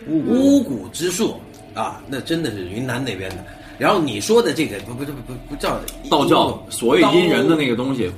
[0.09, 1.35] 巫蛊之术
[1.73, 3.37] 啊，那真的是云南那边的。
[3.79, 5.79] 然后你说的这个不不不不不叫
[6.11, 8.11] 道教所谓阴人的那个东西，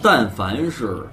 [0.00, 1.06] 但凡是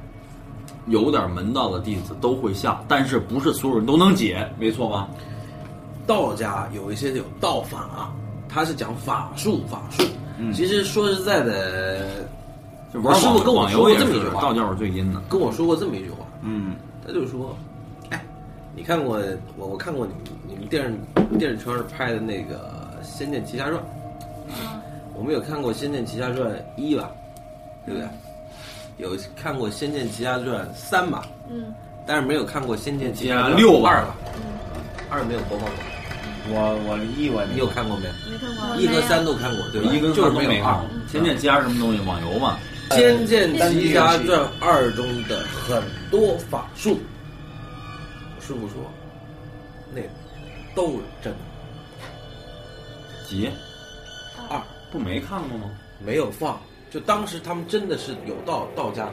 [0.88, 5.08] 有点门道的弟子都会下，但是不是所有人都能解，没错吧？
[6.08, 8.12] 道家有一些有道法，
[8.48, 10.04] 他是讲法术法术。
[10.54, 12.26] 其实说实在的，
[12.94, 15.22] 就玩网我师傅跟我说过这么一句话道教是最阴的。
[15.30, 17.56] 跟我说过这么一句话，嗯，他就说
[18.10, 18.26] ：“哎，
[18.74, 19.22] 你看过
[19.58, 20.14] 我我看过你
[20.48, 22.56] 你们电视电视圈拍的那个
[23.04, 23.76] 《仙剑奇侠传》，
[25.16, 27.12] 我们有看过《仙剑奇侠传一》吧，
[27.86, 28.08] 对不对？
[28.98, 31.26] 有看过《仙剑奇侠传三》吧？
[31.50, 31.74] 嗯，
[32.06, 34.16] 但是没有看过《仙剑奇奇侠侠传六吧二吧？
[35.10, 35.76] 二没有播放过，
[36.50, 38.14] 我我一我你有看过没有？
[38.32, 39.92] 没看过一和三都看过，对吧？
[39.94, 40.80] 一跟就是没二。。
[41.08, 42.00] 仙剑奇侠是什么东西？
[42.06, 42.58] 网游嘛。
[42.96, 45.82] 《仙剑奇侠传二》中的很
[46.12, 47.00] 多法术，
[48.40, 48.78] 师傅说，
[49.94, 50.02] 那
[50.76, 51.40] 都是真的。
[53.30, 53.48] 几
[54.50, 54.60] 二
[54.92, 55.70] 不没看过吗？
[56.04, 56.60] 没有放，
[56.90, 59.08] 就当时他们真的是有到道家，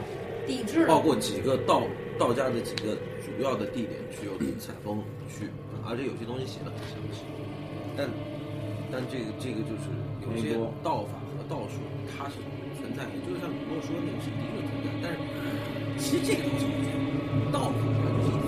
[0.47, 1.83] 抵制包括几个道
[2.19, 5.51] 道家的几个主要的地点去有采风去，
[5.85, 7.29] 而且有些东西写的很详细，
[7.95, 8.09] 但
[8.91, 9.93] 但这个这个就是
[10.25, 11.85] 有些道法和道术
[12.17, 12.41] 它是
[12.81, 15.21] 存在，的就是像李诺说的那个是的确存在，但是
[16.01, 18.46] 其实这个东西我觉得道法它就是一